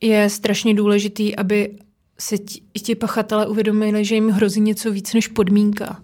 je 0.00 0.30
strašně 0.30 0.74
důležitý, 0.74 1.36
aby 1.36 1.78
si 2.18 2.38
ti, 2.38 2.62
ti 2.82 2.94
pachatelé 2.94 3.46
uvědomili, 3.46 4.04
že 4.04 4.14
jim 4.14 4.28
hrozí 4.28 4.60
něco 4.60 4.90
víc 4.90 5.14
než 5.14 5.28
podmínka. 5.28 6.02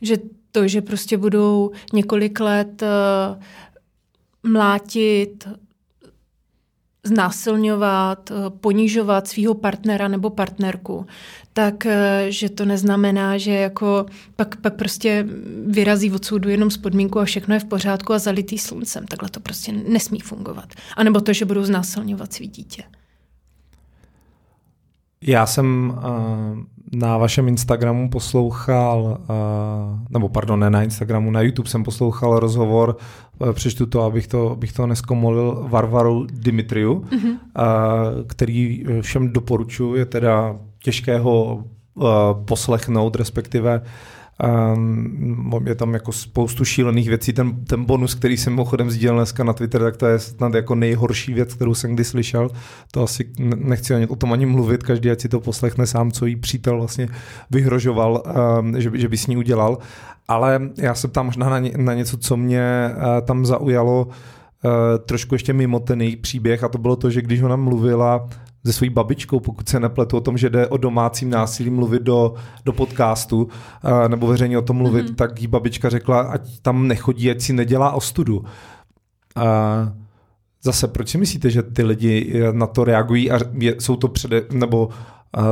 Že 0.00 0.16
to, 0.52 0.68
že 0.68 0.82
prostě 0.82 1.18
budou 1.18 1.70
několik 1.92 2.40
let 2.40 2.82
uh, 2.82 3.42
mlátit 4.52 5.48
znásilňovat, 7.04 8.30
eh, 8.30 8.34
ponižovat 8.60 9.28
svého 9.28 9.54
partnera 9.54 10.08
nebo 10.08 10.30
partnerku, 10.30 11.06
tak 11.52 11.86
eh, 11.86 12.26
že 12.28 12.48
to 12.48 12.64
neznamená, 12.64 13.38
že 13.38 13.50
jako 13.50 14.06
pak, 14.36 14.56
pak 14.56 14.74
prostě 14.76 15.26
vyrazí 15.66 16.12
od 16.12 16.24
soudu 16.24 16.48
jenom 16.48 16.70
z 16.70 16.76
podmínku 16.76 17.20
a 17.20 17.24
všechno 17.24 17.54
je 17.54 17.60
v 17.60 17.64
pořádku 17.64 18.12
a 18.12 18.18
zalitý 18.18 18.58
sluncem. 18.58 19.06
Takhle 19.06 19.28
to 19.28 19.40
prostě 19.40 19.72
nesmí 19.72 20.20
fungovat. 20.20 20.68
A 20.96 21.04
nebo 21.04 21.20
to, 21.20 21.32
že 21.32 21.44
budou 21.44 21.64
znásilňovat 21.64 22.32
svý 22.32 22.48
dítě. 22.48 22.82
Já 25.26 25.46
jsem 25.46 25.94
uh, 25.96 26.58
na 26.92 27.18
vašem 27.18 27.48
Instagramu 27.48 28.10
poslouchal, 28.10 29.18
uh, 29.20 29.98
nebo 30.10 30.28
pardon, 30.28 30.60
ne 30.60 30.70
na 30.70 30.82
Instagramu, 30.82 31.30
na 31.30 31.40
YouTube 31.40 31.68
jsem 31.68 31.84
poslouchal 31.84 32.38
rozhovor, 32.38 32.96
uh, 33.38 33.52
přečtu 33.52 33.86
to, 33.86 34.02
abych 34.02 34.26
to, 34.26 34.50
abych 34.50 34.72
to 34.72 34.86
neskomolil, 34.86 35.66
Varvaru 35.68 36.26
Dimitriu, 36.32 36.94
mm-hmm. 36.94 37.30
uh, 37.30 37.36
který 38.26 38.84
všem 39.00 39.32
doporučuji, 39.32 39.94
je 39.94 40.06
teda 40.06 40.56
těžkého 40.82 41.64
uh, 41.94 42.04
poslechnout, 42.44 43.16
respektive 43.16 43.82
Um, 44.42 45.52
je 45.66 45.74
tam 45.74 45.94
jako 45.94 46.12
spoustu 46.12 46.64
šílených 46.64 47.08
věcí. 47.08 47.32
Ten, 47.32 47.64
ten 47.64 47.84
bonus, 47.84 48.14
který 48.14 48.36
jsem 48.36 48.52
mimochodem 48.52 48.90
sdílel 48.90 49.16
dneska 49.16 49.44
na 49.44 49.52
Twitter, 49.52 49.80
tak 49.80 49.96
to 49.96 50.06
je 50.06 50.18
snad 50.18 50.54
jako 50.54 50.74
nejhorší 50.74 51.34
věc, 51.34 51.54
kterou 51.54 51.74
jsem 51.74 51.94
kdy 51.94 52.04
slyšel. 52.04 52.50
To 52.90 53.02
asi 53.02 53.30
nechci 53.38 53.94
ani 53.94 54.06
o 54.06 54.16
tom 54.16 54.32
ani 54.32 54.46
mluvit, 54.46 54.82
každý 54.82 55.10
ať 55.10 55.20
si 55.20 55.28
to 55.28 55.40
poslechne 55.40 55.86
sám, 55.86 56.10
co 56.10 56.26
jí 56.26 56.36
přítel 56.36 56.78
vlastně 56.78 57.08
vyhrožoval, 57.50 58.22
um, 58.60 58.80
že, 58.80 58.90
že 58.94 59.08
by 59.08 59.16
s 59.16 59.26
ní 59.26 59.36
udělal. 59.36 59.78
Ale 60.28 60.60
já 60.78 60.94
se 60.94 61.08
tam 61.08 61.26
možná 61.26 61.50
na, 61.50 61.58
ně, 61.58 61.72
na 61.76 61.94
něco, 61.94 62.16
co 62.16 62.36
mě 62.36 62.90
uh, 62.96 63.02
tam 63.26 63.46
zaujalo, 63.46 64.06
uh, 64.06 64.72
trošku 65.06 65.34
ještě 65.34 65.52
mimo 65.52 65.80
ten 65.80 66.00
její 66.02 66.16
příběh 66.16 66.64
a 66.64 66.68
to 66.68 66.78
bylo 66.78 66.96
to, 66.96 67.10
že 67.10 67.22
když 67.22 67.42
ona 67.42 67.56
mluvila 67.56 68.28
se 68.66 68.72
svojí 68.72 68.90
babičkou, 68.90 69.40
pokud 69.40 69.68
se 69.68 69.80
nepletu 69.80 70.16
o 70.16 70.20
tom, 70.20 70.38
že 70.38 70.50
jde 70.50 70.66
o 70.66 70.76
domácím 70.76 71.30
násilí 71.30 71.70
mluvit 71.70 72.02
do, 72.02 72.34
do 72.64 72.72
podcastu 72.72 73.48
nebo 74.08 74.26
veřejně 74.26 74.58
o 74.58 74.62
tom 74.62 74.76
mluvit, 74.76 75.06
mm-hmm. 75.06 75.14
tak 75.14 75.40
jí 75.40 75.46
babička 75.46 75.90
řekla, 75.90 76.20
ať 76.20 76.60
tam 76.62 76.88
nechodí, 76.88 77.30
ať 77.30 77.40
si 77.40 77.52
nedělá 77.52 77.92
ostudu. 77.92 78.38
Uh, 78.38 78.44
zase, 80.62 80.88
proč 80.88 81.08
si 81.08 81.18
myslíte, 81.18 81.50
že 81.50 81.62
ty 81.62 81.82
lidi 81.82 82.42
na 82.52 82.66
to 82.66 82.84
reagují 82.84 83.30
a 83.30 83.38
je, 83.58 83.76
jsou 83.78 83.96
to 83.96 84.08
přede, 84.08 84.42
nebo 84.52 84.86
uh, 84.86 85.44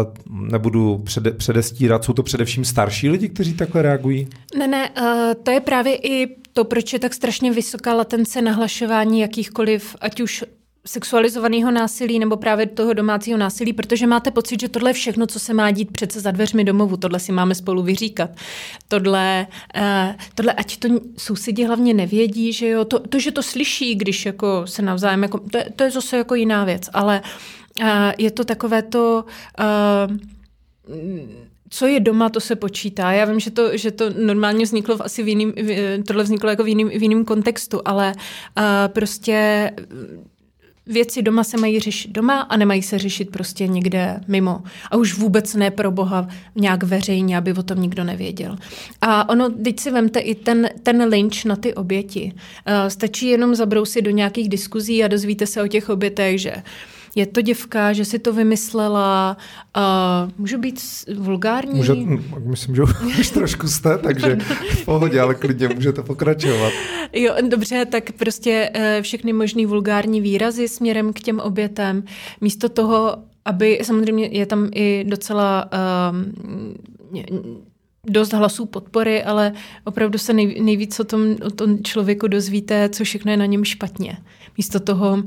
nebudu 0.51 0.99
přede, 0.99 1.31
předestírat, 1.31 2.05
jsou 2.05 2.13
to 2.13 2.23
především 2.23 2.65
starší 2.65 3.09
lidi, 3.09 3.29
kteří 3.29 3.55
takhle 3.55 3.83
reagují? 3.83 4.29
Ne, 4.59 4.67
ne, 4.69 4.91
uh, 4.91 5.43
to 5.43 5.51
je 5.51 5.61
právě 5.61 5.97
i 5.97 6.37
to, 6.53 6.65
proč 6.65 6.93
je 6.93 6.99
tak 6.99 7.15
strašně 7.15 7.53
vysoká 7.53 7.95
latence 7.95 8.43
nahlašování 8.43 9.21
jakýchkoliv, 9.21 9.97
ať 10.01 10.21
už 10.21 10.45
sexualizovaného 10.87 11.71
násilí 11.71 12.19
nebo 12.19 12.37
právě 12.37 12.67
toho 12.67 12.93
domácího 12.93 13.39
násilí, 13.39 13.73
protože 13.73 14.07
máte 14.07 14.31
pocit, 14.31 14.61
že 14.61 14.69
tohle 14.69 14.93
všechno, 14.93 15.27
co 15.27 15.39
se 15.39 15.55
má 15.55 15.71
dít 15.71 15.91
přece 15.91 16.21
za 16.21 16.31
dveřmi 16.31 16.65
domovu, 16.65 16.97
tohle 16.97 17.21
si 17.21 17.33
máme 17.33 17.55
spolu 17.55 17.83
vyříkat. 17.83 18.31
Tohle, 18.89 19.47
uh, 19.77 19.83
tohle 20.35 20.53
ať 20.53 20.77
to 20.77 20.89
sousedi 21.19 21.65
hlavně 21.65 21.95
nevědí, 21.95 22.53
že 22.53 22.69
jo, 22.69 22.85
to, 22.85 22.99
to, 22.99 23.19
že 23.19 23.33
to 23.33 23.43
slyší, 23.43 23.95
když 23.95 24.27
jako 24.27 24.63
se 24.67 24.83
navzájem, 24.83 25.23
jako, 25.23 25.39
to, 25.39 25.59
je, 25.59 25.67
to 25.77 25.85
je 25.85 25.91
zase 25.91 26.17
jako 26.17 26.35
jiná 26.35 26.65
věc, 26.65 26.91
ale 26.93 27.23
uh, 27.81 27.87
je 28.19 28.31
to 28.31 28.45
takové 28.45 28.83
to... 28.83 29.25
Uh, 30.09 30.17
co 31.75 31.87
je 31.87 32.01
doma, 32.01 32.29
to 32.29 32.41
se 32.41 32.57
počítá. 32.57 33.13
Já 33.13 33.25
vím, 33.25 33.41
že 33.41 33.51
to, 33.51 33.77
že 33.77 33.91
to 33.91 34.11
normálně 34.11 34.65
vzniklo 34.65 34.97
v 34.97 35.01
asi 35.01 35.23
v 35.23 35.29
jiným, 35.29 35.55
tohle 36.07 36.25
vzniklo 36.25 36.51
jako 36.51 36.65
v 36.65 37.03
jiným 37.03 37.25
kontextu, 37.25 37.81
ale 37.85 38.13
uh, 38.13 38.65
prostě 38.89 39.71
věci 40.87 41.23
doma 41.23 41.45
se 41.45 41.57
mají 41.57 41.81
řešit 41.81 42.11
doma 42.11 42.41
a 42.41 42.57
nemají 42.57 42.83
se 42.83 42.99
řešit 42.99 43.31
prostě 43.31 43.67
někde 43.67 44.21
mimo. 44.29 44.63
A 44.91 44.97
už 44.97 45.15
vůbec 45.15 45.55
ne 45.55 45.71
pro 45.71 45.91
boha 45.91 46.29
nějak 46.55 46.83
veřejně, 46.83 47.39
aby 47.39 47.53
o 47.53 47.63
tom 47.63 47.83
nikdo 47.83 48.05
nevěděl. 48.05 48.57
A 49.01 49.29
ono, 49.29 49.51
teď 49.51 49.81
si 49.81 49.91
vemte 49.91 50.21
i 50.21 50.35
ten, 50.35 50.69
ten 50.83 51.03
lynč 51.03 51.45
na 51.45 51.57
ty 51.57 51.75
oběti. 51.75 52.33
Uh, 52.35 52.89
stačí 52.89 53.27
jenom 53.27 53.55
zabrousit 53.55 54.05
do 54.05 54.11
nějakých 54.11 54.49
diskuzí 54.49 55.05
a 55.05 55.09
dozvíte 55.09 55.47
se 55.47 55.63
o 55.63 55.67
těch 55.67 55.89
obětech, 55.89 56.41
že 56.41 56.53
uh, 56.53 56.63
je 57.15 57.27
to 57.27 57.41
děvka, 57.41 57.93
že 57.93 58.05
si 58.05 58.19
to 58.19 58.33
vymyslela. 58.33 59.37
Uh, 59.77 60.33
můžu 60.39 60.59
být 60.59 60.81
vulgární? 61.17 61.75
Může, 61.75 61.95
myslím, 62.39 62.75
že 62.75 62.83
už 63.21 63.31
trošku 63.31 63.69
jste, 63.69 63.99
takže 63.99 64.39
v 64.71 64.85
pohodě, 64.85 65.21
ale 65.21 65.35
klidně 65.35 65.69
můžete 65.69 66.03
pokračovat. 66.03 66.73
Jo, 67.13 67.35
dobře, 67.49 67.85
tak 67.85 68.13
prostě 68.13 68.71
uh, 68.77 68.83
všechny 69.03 69.33
možný 69.33 69.67
vulgární 69.67 70.21
výrazy 70.21 70.69
směrem 70.69 71.13
k 71.13 71.21
těm 71.21 71.41
obětem. 71.41 72.05
Místo 72.41 72.69
toho, 72.69 73.17
aby, 73.45 73.81
samozřejmě 73.83 74.27
je 74.27 74.47
tam 74.47 74.69
i 74.75 75.05
docela 75.09 75.71
uh, 75.73 77.23
dost 78.07 78.33
hlasů 78.33 78.67
podpory, 78.67 79.25
ale 79.25 79.53
opravdu 79.85 80.19
se 80.19 80.33
nej, 80.33 80.61
nejvíc 80.61 81.01
o 81.01 81.05
tom, 81.05 81.37
o 81.47 81.51
tom 81.51 81.83
člověku 81.83 82.29
dozvíte, 82.29 82.89
co 82.89 83.05
všechno 83.05 83.31
je 83.31 83.37
na 83.37 83.47
něm 83.47 83.65
špatně. 83.65 84.19
Místo 84.59 84.81
toho 84.81 85.13
uh, 85.13 85.23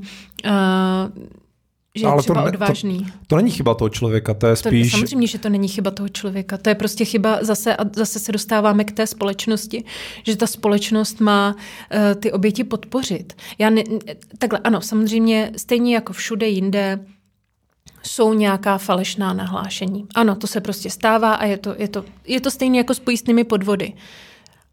že 1.96 2.06
ale 2.06 2.20
je 2.20 2.24
třeba 2.24 2.42
to, 2.42 2.48
odvážný. 2.48 3.06
To, 3.06 3.12
to 3.28 3.36
není 3.36 3.52
chyba 3.52 3.74
toho 3.74 3.90
člověka, 3.90 4.34
to 4.34 4.48
je 4.48 4.56
spíš... 4.56 4.92
To, 4.92 4.98
samozřejmě, 4.98 5.28
že 5.28 5.40
to 5.40 5.50
není 5.50 5.68
chyba 5.68 5.92
toho 5.92 6.10
člověka. 6.10 6.58
To 6.58 6.70
je 6.70 6.76
prostě 6.76 7.06
chyba 7.06 7.40
zase 7.42 7.76
a 7.76 7.86
zase 7.96 8.20
se 8.20 8.32
dostáváme 8.32 8.84
k 8.84 8.92
té 8.92 9.08
společnosti, 9.08 9.84
že 10.24 10.38
ta 10.38 10.48
společnost 10.48 11.22
má 11.22 11.56
uh, 11.56 12.22
ty 12.22 12.32
oběti 12.32 12.64
podpořit. 12.64 13.34
Já 13.58 13.70
ne, 13.70 13.84
takhle, 14.38 14.60
ano, 14.64 14.82
samozřejmě 14.82 15.52
stejně 15.58 15.96
jako 15.96 16.14
všude 16.14 16.48
jinde 16.48 17.00
jsou 18.04 18.34
nějaká 18.34 18.78
falešná 18.78 19.34
nahlášení. 19.34 20.08
Ano, 20.16 20.36
to 20.36 20.48
se 20.48 20.62
prostě 20.62 20.90
stává 20.90 21.34
a 21.34 21.46
je 21.46 21.58
to, 21.58 21.76
je 21.78 21.88
to, 21.88 22.06
je 22.26 22.42
to 22.42 22.52
stejně 22.52 22.80
jako 22.80 22.94
s 22.94 23.00
pojistnými 23.00 23.44
podvody. 23.44 23.94
Uh, 23.94 24.00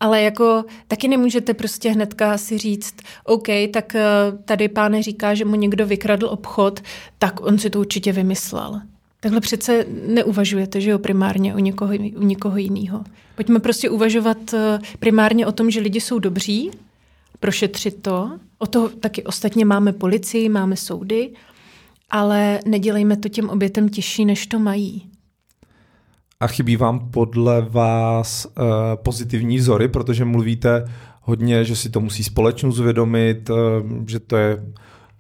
ale 0.03 0.23
jako 0.23 0.65
taky 0.88 1.09
nemůžete 1.09 1.55
prostě 1.55 1.91
hnedka 1.91 2.38
si 2.38 2.59
říct, 2.59 2.95
OK, 3.25 3.49
tak 3.73 3.95
eh, 3.95 4.05
tady 4.45 4.69
pán 4.69 5.03
říká, 5.03 5.35
že 5.35 5.45
mu 5.45 5.57
někdo 5.57 5.87
vykradl 5.87 6.27
obchod, 6.27 6.81
tak 7.19 7.47
on 7.47 7.59
si 7.59 7.71
to 7.71 7.81
určitě 7.81 8.12
vymyslel. 8.12 8.81
Takhle 9.21 9.41
přece 9.41 9.87
neuvažujete, 10.07 10.81
že 10.81 10.91
jo, 10.91 10.99
primárně 10.99 11.55
u 11.55 11.59
někoho, 11.59 11.93
u 11.95 12.23
někoho 12.23 12.57
jiného. 12.57 13.05
Pojďme 13.35 13.61
prostě 13.61 13.91
uvažovat 13.91 14.55
eh, 14.55 14.79
primárně 14.99 15.47
o 15.47 15.53
tom, 15.53 15.71
že 15.71 15.81
lidi 15.81 16.01
jsou 16.01 16.19
dobří, 16.19 16.71
prošetřit 17.41 18.03
to. 18.03 18.31
O 18.59 18.67
to 18.67 18.88
taky 18.88 19.25
ostatně 19.25 19.65
máme 19.65 19.93
policii, 19.93 20.49
máme 20.49 20.77
soudy, 20.77 21.31
ale 22.11 22.61
nedělejme 22.67 23.17
to 23.17 23.29
těm 23.29 23.49
obětem 23.49 23.88
těžší, 23.88 24.25
než 24.25 24.47
to 24.47 24.59
mají. 24.59 25.12
A 26.42 26.46
chybí 26.46 26.76
vám 26.76 27.11
podle 27.11 27.66
vás 27.70 28.46
uh, 28.46 28.64
pozitivní 28.94 29.57
vzory, 29.57 29.88
protože 29.88 30.24
mluvíte 30.24 30.85
hodně, 31.20 31.64
že 31.64 31.76
si 31.76 31.90
to 31.90 32.00
musí 32.00 32.24
společnost 32.24 32.78
uvědomit, 32.78 33.50
uh, 33.50 33.57
že 34.07 34.20
to 34.20 34.37
je 34.37 34.62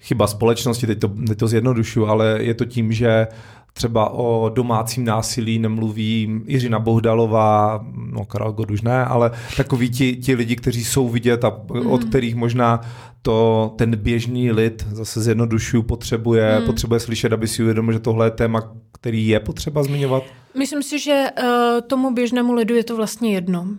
chyba 0.00 0.26
společnosti, 0.26 0.86
teď 0.86 0.98
to, 0.98 1.08
teď 1.08 1.38
to 1.38 1.48
zjednodušu, 1.48 2.06
ale 2.06 2.36
je 2.40 2.54
to 2.54 2.64
tím, 2.64 2.92
že 2.92 3.26
třeba 3.72 4.10
o 4.10 4.50
domácím 4.54 5.04
násilí 5.04 5.58
nemluví 5.58 6.40
Jiřina 6.46 6.78
Bohdalová, 6.78 7.86
no 8.12 8.24
Karel 8.24 8.52
Gott 8.52 8.70
už 8.70 8.82
ne, 8.82 9.04
ale 9.04 9.30
takoví 9.56 9.90
ti, 9.90 10.16
ti 10.16 10.34
lidi, 10.34 10.56
kteří 10.56 10.84
jsou 10.84 11.08
vidět 11.08 11.44
a 11.44 11.60
od 11.88 12.04
kterých 12.04 12.34
možná 12.34 12.80
to 13.22 13.74
ten 13.78 13.96
běžný 13.96 14.52
lid, 14.52 14.86
zase 14.92 15.20
zjednodušuju, 15.20 15.82
potřebuje, 15.82 16.58
mm. 16.60 16.66
potřebuje 16.66 17.00
slyšet, 17.00 17.32
aby 17.32 17.48
si 17.48 17.62
uvědomil, 17.62 17.92
že 17.92 17.98
tohle 17.98 18.26
je 18.26 18.30
téma, 18.30 18.72
který 18.92 19.28
je 19.28 19.40
potřeba 19.40 19.82
zmiňovat? 19.82 20.22
Myslím 20.58 20.82
si, 20.82 20.98
že 20.98 21.26
uh, 21.42 21.46
tomu 21.86 22.10
běžnému 22.14 22.52
lidu 22.52 22.74
je 22.74 22.84
to 22.84 22.96
vlastně 22.96 23.34
jedno. 23.34 23.62
Uh, 23.62 23.76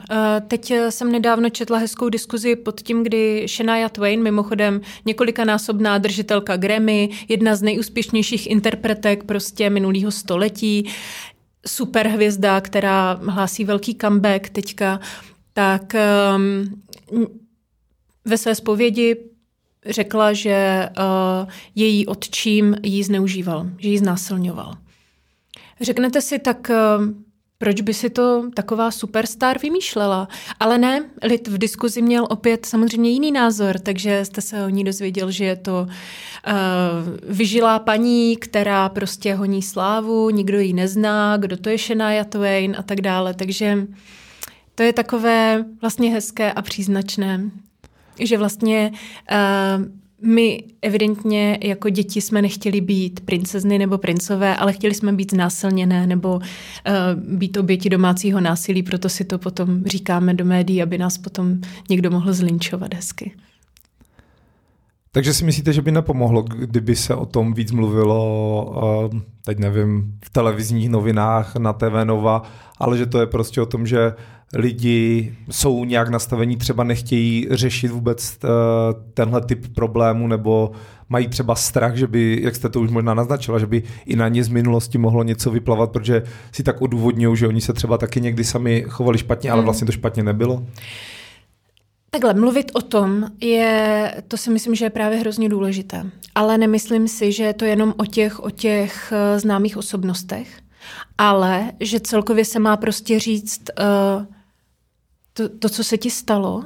teď 0.48 0.72
eh, 0.72 0.92
jsem 0.92 1.12
nedávno 1.12 1.50
četla 1.50 1.78
hezkou 1.78 2.10
diskuzi 2.10 2.56
pod 2.56 2.82
tím, 2.82 3.04
kdy 3.04 3.46
Shania 3.48 3.90
Twain, 3.90 4.24
mimochodem 4.24 4.82
několikanásobná 5.06 5.98
držitelka 5.98 6.58
Grammy, 6.58 7.10
jedna 7.28 7.56
z 7.56 7.62
nejúspěšnějších 7.62 8.50
interpretek 8.50 9.24
prostě 9.24 9.70
minulého 9.70 10.12
století, 10.12 10.90
superhvězda, 11.68 12.62
která 12.62 13.14
hlásí 13.14 13.66
velký 13.66 13.96
comeback 13.96 14.50
teďka, 14.50 15.00
tak 15.54 15.96
um, 16.36 16.82
ve 18.26 18.38
své 18.38 18.56
zpovědi 18.56 19.16
řekla, 19.86 20.34
že 20.34 20.90
uh, 20.98 21.50
její 21.76 22.08
otčím 22.08 22.76
jí 22.84 23.04
zneužíval, 23.04 23.68
že 23.78 23.90
ji 23.90 23.98
znásilňoval. 23.98 24.76
Řeknete 25.82 26.22
si, 26.22 26.40
tak 26.40 26.70
eh, 26.70 26.76
proč 27.58 27.82
by 27.82 27.94
si 27.94 28.10
to 28.10 28.50
taková 28.54 28.92
superstar 28.92 29.60
vymýšlela? 29.60 30.28
Ale 30.60 30.78
ne, 30.78 31.06
lid 31.24 31.48
v 31.48 31.58
diskuzi 31.58 32.02
měl 32.02 32.28
opět 32.30 32.66
samozřejmě 32.66 33.10
jiný 33.10 33.32
názor, 33.32 33.80
takže 33.80 34.26
jste 34.26 34.42
se 34.42 34.66
o 34.66 34.70
ní 34.70 34.84
dozvěděl, 34.84 35.32
že 35.32 35.46
je 35.46 35.56
to 35.56 35.88
uh, 35.88 36.54
vyžilá 37.36 37.80
paní, 37.80 38.38
která 38.38 38.90
prostě 38.90 39.36
honí 39.36 39.62
slávu, 39.62 40.30
nikdo 40.30 40.60
ji 40.60 40.74
nezná, 40.74 41.38
kdo 41.38 41.58
to 41.58 41.70
je 41.70 41.78
Shania 41.78 42.24
Twain 42.24 42.76
a 42.78 42.84
tak 42.84 43.02
dále. 43.02 43.34
Takže 43.34 43.88
to 44.76 44.84
je 44.84 44.94
takové 44.94 45.66
vlastně 45.82 46.12
hezké 46.12 46.54
a 46.54 46.62
příznačné, 46.62 47.52
že 48.20 48.38
vlastně 48.38 48.92
uh, 49.32 49.86
my 50.26 50.64
evidentně 50.82 51.60
jako 51.64 51.90
děti 51.90 52.22
jsme 52.22 52.42
nechtěli 52.42 52.82
být 52.82 53.20
princezny 53.20 53.78
nebo 53.80 53.98
princové, 53.98 54.56
ale 54.56 54.74
chtěli 54.74 54.94
jsme 54.94 55.14
být 55.14 55.32
znásilněné 55.32 56.08
nebo 56.08 56.36
uh, 56.36 56.44
být 57.38 57.58
oběti 57.58 57.90
domácího 57.90 58.42
násilí, 58.42 58.84
proto 58.84 59.10
si 59.10 59.26
to 59.26 59.38
potom 59.38 59.84
říkáme 59.86 60.34
do 60.34 60.46
médií, 60.46 60.84
aby 60.84 60.98
nás 60.98 61.18
potom 61.18 61.62
někdo 61.90 62.12
mohl 62.12 62.34
zlinčovat 62.34 62.94
hezky. 62.94 63.32
Takže 65.12 65.34
si 65.34 65.46
myslíte, 65.46 65.74
že 65.74 65.82
by 65.82 65.92
nepomohlo, 65.92 66.42
kdyby 66.42 66.96
se 66.96 67.16
o 67.16 67.26
tom 67.26 67.54
víc 67.54 67.72
mluvilo, 67.72 69.10
uh, 69.12 69.20
teď 69.46 69.60
nevím, 69.60 70.18
v 70.26 70.30
televizních 70.30 70.90
novinách, 70.90 71.56
na 71.56 71.74
TV 71.74 72.04
Nova, 72.04 72.44
ale 72.80 72.98
že 72.98 73.06
to 73.06 73.20
je 73.20 73.28
prostě 73.28 73.62
o 73.62 73.66
tom, 73.66 73.88
že 73.88 74.14
lidi 74.56 75.36
jsou 75.50 75.86
nějak 75.86 76.10
nastavení, 76.10 76.58
třeba 76.58 76.84
nechtějí 76.84 77.48
řešit 77.52 77.92
vůbec 77.92 78.38
uh, 78.44 78.50
tenhle 79.14 79.42
typ 79.42 79.76
problému, 79.76 80.28
nebo 80.28 80.72
mají 81.10 81.28
třeba 81.28 81.56
strach, 81.56 81.96
že 81.96 82.08
by, 82.08 82.40
jak 82.42 82.56
jste 82.56 82.70
to 82.70 82.82
už 82.82 82.90
možná 82.90 83.14
naznačila, 83.14 83.60
že 83.60 83.68
by 83.68 83.84
i 84.06 84.16
na 84.16 84.28
ně 84.28 84.44
z 84.44 84.50
minulosti 84.50 84.98
mohlo 84.98 85.24
něco 85.24 85.52
vyplavat, 85.52 85.92
protože 85.92 86.24
si 86.52 86.64
tak 86.64 86.82
odůvodňují, 86.82 87.38
že 87.38 87.48
oni 87.48 87.62
se 87.62 87.74
třeba 87.74 87.98
taky 87.98 88.22
někdy 88.22 88.44
sami 88.44 88.86
chovali 88.88 89.18
špatně, 89.18 89.52
ale 89.52 89.60
hmm. 89.60 89.66
vlastně 89.66 89.86
to 89.86 89.92
špatně 89.92 90.24
nebylo. 90.24 90.66
Takhle, 92.10 92.34
mluvit 92.34 92.72
o 92.74 92.82
tom 92.82 93.26
je, 93.42 94.16
to 94.28 94.38
si 94.38 94.52
myslím, 94.52 94.76
že 94.76 94.86
je 94.86 94.90
právě 94.90 95.18
hrozně 95.18 95.50
důležité. 95.50 96.06
Ale 96.36 96.58
nemyslím 96.58 97.08
si, 97.08 97.32
že 97.32 97.44
je 97.44 97.54
to 97.54 97.66
jenom 97.66 97.94
o 97.98 98.06
těch, 98.06 98.40
o 98.40 98.50
těch 98.50 99.14
uh, 99.14 99.40
známých 99.40 99.78
osobnostech, 99.78 100.48
ale 101.18 101.72
že 101.80 102.00
celkově 102.00 102.46
se 102.46 102.60
má 102.60 102.78
prostě 102.78 103.20
říct, 103.20 103.62
uh, 103.80 104.26
to, 105.34 105.50
to, 105.50 105.70
co 105.70 105.84
se 105.84 105.98
ti 105.98 106.10
stalo, 106.10 106.64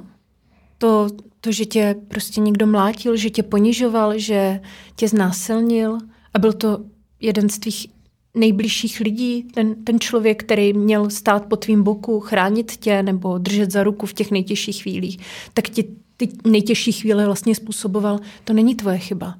to, 0.78 1.08
to, 1.42 1.52
že 1.52 1.66
tě 1.66 1.96
prostě 2.08 2.42
někdo 2.42 2.68
mlátil, 2.68 3.16
že 3.16 3.30
tě 3.30 3.44
ponižoval, 3.44 4.20
že 4.20 4.62
tě 4.96 5.08
znásilnil? 5.08 5.98
A 6.34 6.40
byl 6.40 6.54
to 6.54 6.80
jeden 7.20 7.50
z 7.50 7.60
tvých 7.60 7.88
nejbližších 8.34 9.00
lidí, 9.00 9.44
ten, 9.44 9.84
ten 9.84 10.00
člověk, 10.00 10.44
který 10.44 10.74
měl 10.74 11.10
stát 11.10 11.46
po 11.46 11.56
tvým 11.56 11.84
boku, 11.84 12.20
chránit 12.20 12.72
tě 12.72 13.04
nebo 13.04 13.38
držet 13.38 13.72
za 13.72 13.84
ruku 13.84 14.06
v 14.06 14.14
těch 14.14 14.32
nejtěžších 14.32 14.82
chvílích, 14.82 15.20
tak 15.54 15.70
ti 15.70 15.84
ty 16.18 16.30
nejtěžší 16.46 16.92
chvíle 16.92 17.26
vlastně 17.26 17.56
způsoboval, 17.56 18.20
to 18.44 18.54
není 18.54 18.76
tvoje 18.76 18.98
chyba. 18.98 19.36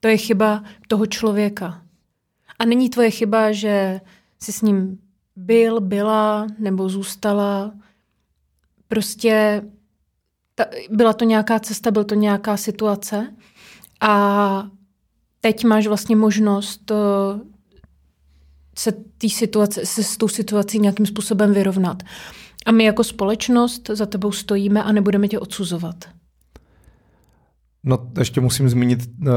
To 0.00 0.08
je 0.08 0.16
chyba 0.16 0.64
toho 0.88 1.06
člověka. 1.06 1.82
A 2.58 2.64
není 2.64 2.90
tvoje 2.90 3.10
chyba, 3.10 3.52
že 3.52 4.00
jsi 4.38 4.52
s 4.52 4.62
ním 4.62 4.98
byl, 5.36 5.80
byla 5.80 6.46
nebo 6.58 6.88
zůstala 6.88 7.72
Prostě 8.92 9.62
ta, 10.54 10.64
byla 10.90 11.12
to 11.12 11.24
nějaká 11.24 11.60
cesta, 11.60 11.90
byl 11.90 12.04
to 12.04 12.14
nějaká 12.14 12.56
situace 12.56 13.34
a 14.00 14.64
teď 15.40 15.64
máš 15.64 15.86
vlastně 15.86 16.16
možnost 16.16 16.90
uh, 16.90 17.40
se, 18.78 18.92
tý 19.18 19.30
situace, 19.30 19.86
se 19.86 20.02
s 20.02 20.16
tou 20.16 20.28
situací 20.28 20.78
nějakým 20.78 21.06
způsobem 21.06 21.54
vyrovnat. 21.54 22.02
A 22.66 22.72
my 22.72 22.84
jako 22.84 23.04
společnost 23.04 23.90
za 23.92 24.06
tebou 24.06 24.32
stojíme 24.32 24.82
a 24.82 24.92
nebudeme 24.92 25.28
tě 25.28 25.38
odsuzovat. 25.38 26.04
No, 27.84 28.10
ještě 28.18 28.40
musím 28.40 28.68
zmínit 28.68 29.00
uh, 29.20 29.28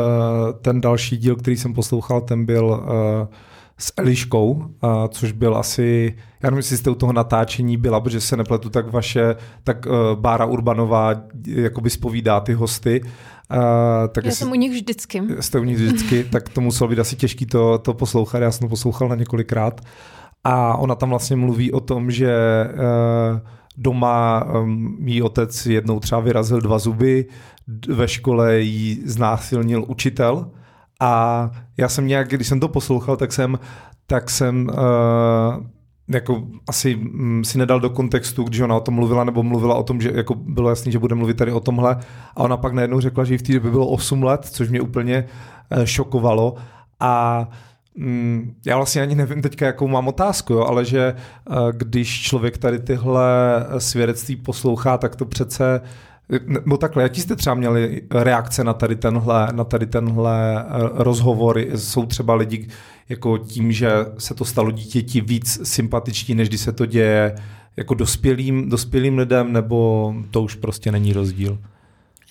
ten 0.62 0.82
další 0.82 1.18
díl, 1.18 1.36
který 1.36 1.58
jsem 1.58 1.74
poslouchal, 1.74 2.22
ten 2.22 2.46
byl 2.46 2.66
uh, 2.66 3.36
s 3.78 3.94
Eliškou, 3.98 4.52
uh, 4.52 4.68
což 5.10 5.32
byl 5.32 5.58
asi, 5.58 6.16
já 6.44 6.50
nevím, 6.50 6.58
jestli 6.58 6.78
jste 6.78 6.90
u 6.90 6.96
toho 6.96 7.14
natáčení 7.14 7.78
byla, 7.78 8.00
protože 8.00 8.22
se 8.22 8.38
nepletu, 8.38 8.70
tak 8.70 8.92
vaše, 8.92 9.36
tak 9.64 9.86
uh, 9.86 9.94
Bára 10.22 10.46
Urbanová 10.46 11.14
jakoby 11.48 11.90
spovídá 11.90 12.40
ty 12.40 12.54
hosty. 12.54 13.02
Uh, 13.04 13.08
tak 14.12 14.26
já 14.26 14.32
jsem 14.32 14.52
u 14.52 14.56
nich 14.56 14.72
vždycky. 14.72 15.22
Jste 15.40 15.60
u 15.60 15.64
nich 15.64 15.78
vždycky, 15.78 16.24
tak 16.32 16.50
to 16.50 16.62
muselo 16.62 16.88
být 16.88 17.00
asi 17.00 17.16
těžký 17.16 17.46
to, 17.46 17.78
to 17.78 17.94
poslouchat, 17.94 18.40
já 18.40 18.52
jsem 18.52 18.68
to 18.68 18.70
poslouchal 18.70 19.10
na 19.10 19.16
několikrát. 19.16 19.82
A 20.44 20.78
ona 20.78 20.96
tam 20.96 21.10
vlastně 21.10 21.36
mluví 21.36 21.72
o 21.72 21.80
tom, 21.80 22.12
že 22.12 22.36
uh, 22.74 23.40
doma 23.78 24.46
um, 24.46 24.98
jí 25.08 25.22
otec 25.22 25.66
jednou 25.66 26.00
třeba 26.00 26.22
vyrazil 26.22 26.62
dva 26.62 26.80
zuby, 26.80 27.26
ve 27.88 28.08
škole 28.08 28.60
jí 28.60 29.02
znásilnil 29.06 29.86
učitel, 29.88 30.52
a 31.00 31.52
já 31.78 31.90
jsem 31.90 32.08
nějak, 32.08 32.30
když 32.30 32.48
jsem 32.48 32.60
to 32.60 32.68
poslouchal, 32.68 33.18
tak 33.18 33.34
jsem, 33.34 33.60
tak 34.08 34.30
jsem 34.30 34.68
uh, 34.68 35.66
jako 36.08 36.44
asi 36.68 36.96
um, 36.96 37.44
si 37.44 37.58
nedal 37.58 37.80
do 37.80 37.90
kontextu, 37.90 38.44
když 38.44 38.60
ona 38.60 38.76
o 38.76 38.80
tom 38.80 38.94
mluvila, 38.94 39.24
nebo 39.24 39.44
mluvila 39.44 39.76
o 39.76 39.84
tom, 39.84 40.02
že 40.02 40.12
jako 40.16 40.36
bylo 40.36 40.70
jasný, 40.70 40.92
že 40.92 41.00
bude 41.00 41.16
mluvit 41.16 41.38
tady 41.38 41.52
o 41.52 41.60
tomhle. 41.60 41.98
A 42.36 42.38
ona 42.38 42.58
pak 42.58 42.74
najednou 42.74 43.00
řekla, 43.00 43.24
že 43.24 43.38
v 43.38 43.42
té 43.42 43.54
době 43.54 43.72
bylo 43.72 43.88
8 43.88 44.24
let, 44.24 44.46
což 44.46 44.70
mě 44.70 44.82
úplně 44.82 45.26
uh, 45.78 45.84
šokovalo. 45.84 46.56
A 47.00 47.48
um, 47.98 48.56
já 48.66 48.76
vlastně 48.78 49.02
ani 49.02 49.16
nevím 49.16 49.42
teďka, 49.42 49.66
jakou 49.66 49.88
mám 49.88 50.08
otázku, 50.08 50.54
jo, 50.54 50.66
ale 50.66 50.86
že 50.86 51.16
uh, 51.50 51.56
když 51.72 52.22
člověk 52.22 52.58
tady 52.58 52.80
tyhle 52.80 53.26
svědectví 53.78 54.36
poslouchá, 54.36 54.98
tak 54.98 55.16
to 55.16 55.26
přece 55.26 55.82
uh, 55.84 55.88
No 56.66 56.78
takhle, 56.78 57.04
jaký 57.04 57.22
jste 57.22 57.36
třeba 57.36 57.56
měli 57.56 58.02
reakce 58.12 58.64
na 58.64 58.74
tady 58.74 58.96
tenhle, 58.96 59.48
na 59.52 59.64
tady 59.64 59.86
tenhle 59.86 60.60
eh, 60.60 60.66
rozhovor? 60.94 61.60
Jsou 61.76 62.06
třeba 62.06 62.36
lidi 62.36 62.68
jako 63.10 63.38
tím, 63.38 63.72
že 63.72 63.92
se 64.18 64.34
to 64.34 64.46
stalo 64.46 64.72
dítěti 64.72 65.22
víc 65.22 65.60
sympatičtí, 65.64 66.36
než 66.36 66.50
když 66.50 66.62
se 66.62 66.72
to 66.72 66.86
děje 66.86 67.36
jako 67.78 67.94
dospělým, 67.94 68.70
dospělým 68.70 69.18
lidem, 69.18 69.54
nebo 69.54 70.14
to 70.32 70.42
už 70.42 70.56
prostě 70.56 70.92
není 70.92 71.14
rozdíl? 71.14 71.60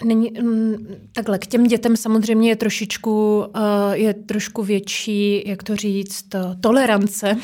Není, 0.04 0.32
mm, 0.42 0.74
takhle, 1.12 1.38
k 1.38 1.46
těm 1.46 1.66
dětem 1.66 1.96
samozřejmě 1.96 2.48
je 2.48 2.56
trošičku, 2.56 3.44
eh, 3.54 3.96
je 3.96 4.14
trošku 4.14 4.62
větší, 4.62 5.48
jak 5.48 5.62
to 5.62 5.76
říct, 5.76 6.26
tolerance 6.60 7.36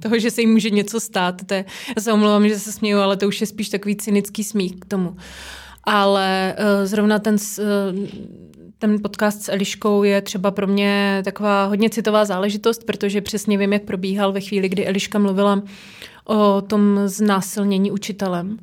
toho, 0.00 0.18
že 0.18 0.30
se 0.30 0.40
jim 0.40 0.52
může 0.52 0.70
něco 0.70 1.00
stát. 1.00 1.34
To 1.46 1.54
je, 1.54 1.64
já 1.96 2.02
se 2.02 2.12
omlouvám, 2.12 2.48
že 2.48 2.58
se 2.58 2.72
směju, 2.72 2.98
ale 2.98 3.16
to 3.16 3.28
už 3.28 3.40
je 3.40 3.46
spíš 3.46 3.68
takový 3.68 3.96
cynický 3.96 4.44
smích 4.44 4.76
k 4.80 4.84
tomu. 4.84 5.16
Ale 5.84 6.56
uh, 6.58 6.86
zrovna 6.86 7.18
ten, 7.18 7.36
uh, 7.58 8.08
ten 8.78 9.02
podcast 9.02 9.42
s 9.42 9.48
Eliškou 9.48 10.02
je 10.02 10.22
třeba 10.22 10.50
pro 10.50 10.66
mě 10.66 11.22
taková 11.24 11.64
hodně 11.64 11.90
citová 11.90 12.24
záležitost, 12.24 12.84
protože 12.84 13.20
přesně 13.20 13.58
vím, 13.58 13.72
jak 13.72 13.82
probíhal 13.82 14.32
ve 14.32 14.40
chvíli, 14.40 14.68
kdy 14.68 14.86
Eliška 14.86 15.18
mluvila 15.18 15.62
o 16.24 16.60
tom 16.60 17.00
znásilnění 17.04 17.90
učitelem 17.90 18.58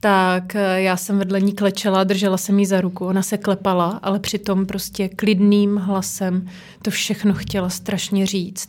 tak 0.00 0.54
eh, 0.54 0.82
já 0.82 0.96
jsem 0.96 1.18
vedle 1.18 1.40
ní 1.40 1.52
klečela, 1.52 2.04
držela 2.04 2.36
jsem 2.36 2.58
jí 2.58 2.66
za 2.66 2.80
ruku, 2.80 3.06
ona 3.06 3.22
se 3.22 3.38
klepala, 3.38 4.00
ale 4.02 4.18
přitom 4.18 4.66
prostě 4.66 5.08
klidným 5.08 5.76
hlasem 5.76 6.48
to 6.82 6.90
všechno 6.90 7.34
chtěla 7.34 7.68
strašně 7.70 8.26
říct. 8.26 8.68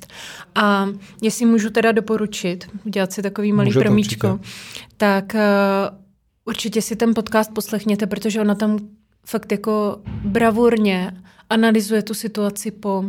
A 0.55 0.87
jestli 1.21 1.45
můžu 1.45 1.69
teda 1.69 1.91
doporučit, 1.91 2.69
udělat 2.85 3.13
si 3.13 3.21
takový 3.21 3.53
malý 3.53 3.67
Můžete 3.67 3.85
promíčko, 3.85 4.27
určitě. 4.33 4.85
tak 4.97 5.33
uh, 5.33 5.97
určitě 6.45 6.81
si 6.81 6.95
ten 6.95 7.13
podcast 7.13 7.53
poslechněte, 7.53 8.07
protože 8.07 8.41
ona 8.41 8.55
tam 8.55 8.79
fakt 9.25 9.51
jako 9.51 10.01
bravurně 10.23 11.11
analyzuje 11.49 12.01
tu 12.01 12.13
situaci 12.13 12.71
po 12.71 13.03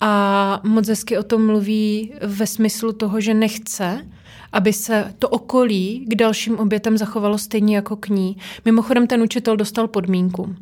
a 0.00 0.60
moc 0.64 0.88
hezky 0.88 1.18
o 1.18 1.22
tom 1.22 1.46
mluví 1.46 2.12
ve 2.22 2.46
smyslu 2.46 2.92
toho, 2.92 3.20
že 3.20 3.34
nechce, 3.34 4.06
aby 4.52 4.72
se 4.72 5.14
to 5.18 5.28
okolí 5.28 6.06
k 6.08 6.14
dalším 6.14 6.58
obětem 6.58 6.98
zachovalo 6.98 7.38
stejně 7.38 7.76
jako 7.76 7.96
k 7.96 8.08
ní. 8.08 8.36
Mimochodem 8.64 9.06
ten 9.06 9.22
učitel 9.22 9.56
dostal 9.56 9.88
podmínku. 9.88 10.56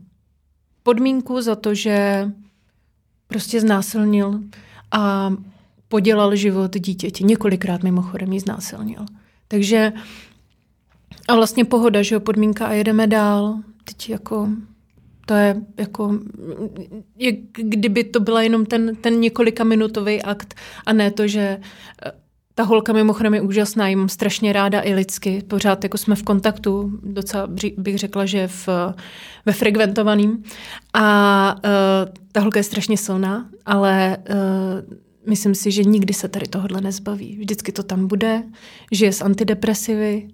Podmínku 0.83 1.41
za 1.41 1.57
to, 1.57 1.75
že 1.75 2.29
prostě 3.27 3.61
znásilnil 3.61 4.41
a 4.91 5.33
podělal 5.89 6.37
život 6.37 6.77
dítěti. 6.77 7.25
Několikrát 7.25 7.83
mimochodem 7.83 8.33
ji 8.33 8.41
znásilnil. 8.41 9.07
Takže 9.49 9.93
a 11.29 11.35
vlastně 11.35 11.65
pohoda, 11.65 12.03
že 12.03 12.15
jo, 12.15 12.21
podmínka 12.21 12.67
a 12.67 12.73
jedeme 12.73 13.07
dál. 13.07 13.59
Teď 13.85 14.11
jako 14.11 14.49
to 15.27 15.35
je 15.35 15.63
jako, 15.79 16.19
jak 17.17 17.35
kdyby 17.53 18.05
to 18.05 18.21
byla 18.21 18.43
jenom 18.43 18.67
ten, 18.67 18.97
ten 18.97 19.21
několika 19.21 19.65
minutový 19.65 20.23
akt 20.23 20.55
a 20.87 20.93
ne 20.93 21.11
to, 21.11 21.27
že 21.27 21.61
ta 22.61 22.65
holka 22.67 22.93
mimochodem 22.93 23.35
je 23.35 23.41
úžasná, 23.41 23.89
jim 23.89 24.09
strašně 24.09 24.53
ráda 24.53 24.81
i 24.81 24.95
lidsky. 24.95 25.43
Pořád 25.49 25.83
jako 25.83 25.99
jsme 25.99 26.15
v 26.15 26.23
kontaktu, 26.23 26.93
docela 27.03 27.49
bych 27.77 27.99
řekla, 27.99 28.27
že 28.27 28.49
v, 28.49 28.69
ve 29.47 29.53
frekventovaným. 29.53 30.45
A 30.95 31.55
uh, 31.55 32.13
ta 32.33 32.41
holka 32.41 32.61
je 32.61 32.65
strašně 32.65 32.97
silná, 32.97 33.49
ale 33.67 34.17
uh, 34.19 34.37
myslím 35.29 35.55
si, 35.55 35.71
že 35.71 35.85
nikdy 35.85 36.15
se 36.15 36.29
tady 36.29 36.47
tohle 36.49 36.81
nezbaví. 36.81 37.37
Vždycky 37.39 37.73
to 37.73 37.83
tam 37.83 38.07
bude, 38.07 38.43
žije 38.93 39.13
s 39.13 39.23
antidepresivy 39.23 40.29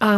a 0.00 0.10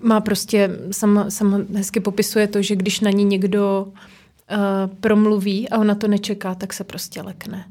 má 0.00 0.20
prostě, 0.20 0.70
sama, 0.90 1.30
sama 1.30 1.60
hezky 1.74 2.00
popisuje 2.00 2.46
to, 2.46 2.62
že 2.62 2.76
když 2.76 3.00
na 3.00 3.10
ní 3.10 3.24
někdo 3.24 3.86
uh, 3.86 4.96
promluví 5.00 5.68
a 5.68 5.78
ona 5.78 5.94
to 5.94 6.08
nečeká, 6.08 6.54
tak 6.54 6.72
se 6.72 6.84
prostě 6.84 7.22
lekne. 7.22 7.64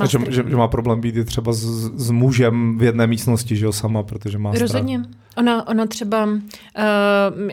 Má 0.00 0.06
že, 0.06 0.18
že, 0.28 0.44
že 0.48 0.56
má 0.56 0.68
problém 0.68 1.00
být 1.00 1.16
i 1.16 1.24
třeba 1.24 1.52
s, 1.52 1.64
s 1.94 2.10
mužem 2.10 2.78
v 2.78 2.82
jedné 2.82 3.06
místnosti, 3.06 3.56
že 3.56 3.64
jo, 3.64 3.72
sama, 3.72 4.02
protože 4.02 4.38
má 4.38 4.52
Rozhodně. 4.52 5.02
Ona, 5.36 5.68
ona 5.68 5.86
třeba, 5.86 6.24
uh, 6.24 6.40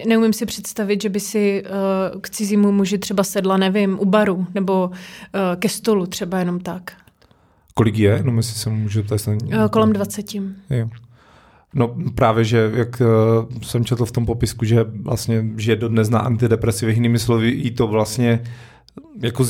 neumím 0.08 0.34
si 0.34 0.45
představit, 0.45 1.01
že 1.01 1.10
by 1.10 1.19
si 1.19 1.63
uh, 2.13 2.21
k 2.21 2.29
cizímu 2.29 2.71
muži 2.71 2.97
třeba 2.97 3.23
sedla, 3.23 3.58
nevím, 3.58 3.99
u 3.99 4.06
baru 4.06 4.47
nebo 4.53 4.86
uh, 4.86 4.91
ke 5.60 5.69
stolu 5.69 6.06
třeba 6.06 6.39
jenom 6.39 6.60
tak. 6.60 6.91
Kolik 7.73 7.97
je? 7.97 8.23
No, 8.23 8.34
jestli 8.38 8.56
se 8.56 8.69
můžu 8.69 9.03
ptát. 9.03 9.27
Uh, 9.27 9.67
kolem 9.71 9.93
20. 9.93 10.36
Jo. 10.36 10.89
No 11.73 11.95
právě, 12.15 12.43
že 12.43 12.71
jak 12.75 13.01
uh, 13.01 13.62
jsem 13.62 13.86
četl 13.86 14.06
v 14.06 14.12
tom 14.12 14.25
popisku, 14.25 14.65
že 14.65 14.86
vlastně 15.01 15.45
žije 15.58 15.75
dodnes 15.75 16.10
na 16.10 16.19
antidepresivy, 16.19 16.93
jinými 16.93 17.19
slovy, 17.19 17.49
i 17.49 17.71
to 17.71 17.88
vlastně 17.88 18.43
jako 19.21 19.45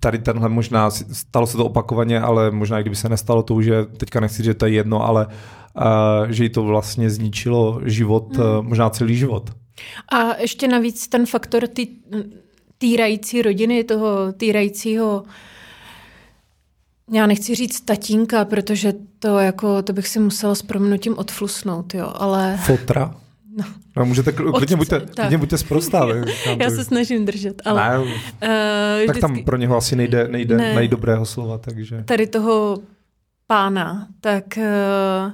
tady 0.00 0.18
tenhle 0.18 0.48
možná, 0.48 0.90
stalo 0.90 1.46
se 1.46 1.56
to 1.56 1.64
opakovaně, 1.64 2.20
ale 2.20 2.50
možná 2.50 2.80
kdyby 2.80 2.96
se 2.96 3.08
nestalo 3.08 3.42
to, 3.42 3.62
že 3.62 3.84
teďka 3.84 4.20
nechci, 4.20 4.44
že 4.44 4.54
to 4.54 4.66
je 4.66 4.72
jedno, 4.72 5.06
ale 5.06 5.26
uh, 5.26 6.30
že 6.30 6.44
jí 6.44 6.50
to 6.50 6.62
vlastně 6.62 7.10
zničilo 7.10 7.80
život, 7.84 8.36
hmm. 8.36 8.46
uh, 8.46 8.62
možná 8.62 8.90
celý 8.90 9.16
život. 9.16 9.50
A 10.12 10.36
ještě 10.36 10.68
navíc 10.68 11.08
ten 11.08 11.26
faktor 11.26 11.66
tý, 11.66 11.86
týrající 12.78 13.42
rodiny, 13.42 13.84
toho 13.84 14.32
týrajícího 14.32 15.24
já 17.10 17.26
nechci 17.26 17.54
říct 17.54 17.80
tatínka, 17.80 18.44
protože 18.44 18.92
to 19.18 19.38
jako, 19.38 19.82
to 19.82 19.92
bych 19.92 20.08
si 20.08 20.20
musela 20.20 20.54
s 20.54 20.62
proměnutím 20.62 21.18
odflusnout, 21.18 21.94
jo, 21.94 22.12
ale... 22.14 22.58
Fotra? 22.66 23.14
No. 23.58 23.64
no 23.96 24.04
můžete, 24.04 24.32
klidně 24.32 24.76
buďte, 24.76 25.00
klidně 25.16 25.38
buďte 25.38 25.58
zprostá. 25.58 26.08
Já 26.58 26.70
se 26.70 26.84
snažím 26.84 27.24
držet, 27.24 27.62
ale... 27.64 27.88
Ne, 27.88 27.98
uh, 27.98 28.08
tak 28.40 29.02
vždycky... 29.02 29.20
tam 29.20 29.44
pro 29.44 29.56
něho 29.56 29.76
asi 29.76 29.96
nejde, 29.96 30.28
nejde 30.28 30.56
ne, 30.56 30.74
najít 30.74 30.90
dobrého 30.90 31.26
slova, 31.26 31.58
takže... 31.58 32.02
Tady 32.04 32.26
toho 32.26 32.78
pána, 33.46 34.08
tak... 34.20 34.44
Uh, 34.56 35.32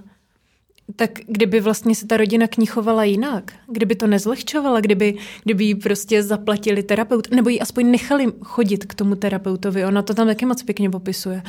tak 0.97 1.11
kdyby 1.27 1.61
vlastně 1.61 1.95
se 1.95 2.07
ta 2.07 2.17
rodina 2.17 2.47
k 2.47 2.57
ní 2.57 2.67
chovala 2.67 3.05
jinak, 3.05 3.53
kdyby 3.73 3.95
to 3.95 4.07
nezlehčovala, 4.07 4.81
kdyby, 4.81 5.15
kdyby 5.45 5.65
jí 5.65 5.75
prostě 5.75 6.23
zaplatili 6.23 6.83
terapeut, 6.83 7.31
nebo 7.31 7.49
ji 7.49 7.61
aspoň 7.61 7.91
nechali 7.91 8.27
chodit 8.43 8.85
k 8.85 8.95
tomu 8.95 9.15
terapeutovi, 9.15 9.85
ona 9.85 10.03
to 10.03 10.15
tam 10.15 10.27
taky 10.27 10.47
moc 10.47 10.63
pěkně 10.63 10.91
popisuje, 10.91 11.43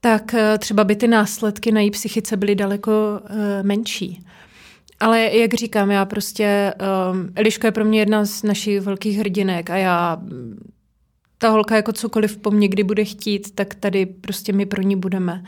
tak 0.00 0.34
eh, 0.34 0.58
třeba 0.58 0.84
by 0.84 0.96
ty 0.96 1.08
následky 1.08 1.72
na 1.72 1.80
její 1.80 1.90
psychice 1.90 2.36
byly 2.36 2.54
daleko 2.54 3.20
uh, 3.22 3.36
menší. 3.62 4.24
Ale 5.00 5.36
jak 5.36 5.54
říkám, 5.54 5.90
já 5.90 6.04
prostě, 6.04 6.74
um, 7.12 7.32
Eliška 7.34 7.68
je 7.68 7.72
pro 7.72 7.84
mě 7.84 7.98
jedna 7.98 8.24
z 8.24 8.42
našich 8.42 8.80
velkých 8.80 9.18
hrdinek 9.18 9.70
a 9.70 9.76
já, 9.76 10.22
ta 11.38 11.48
holka 11.48 11.76
jako 11.76 11.92
cokoliv 11.92 12.36
po 12.36 12.50
mně 12.50 12.68
kdy 12.68 12.84
bude 12.84 13.04
chtít, 13.04 13.54
tak 13.54 13.74
tady 13.74 14.06
prostě 14.06 14.52
my 14.52 14.66
pro 14.66 14.82
ní 14.82 14.96
budeme. 14.96 15.44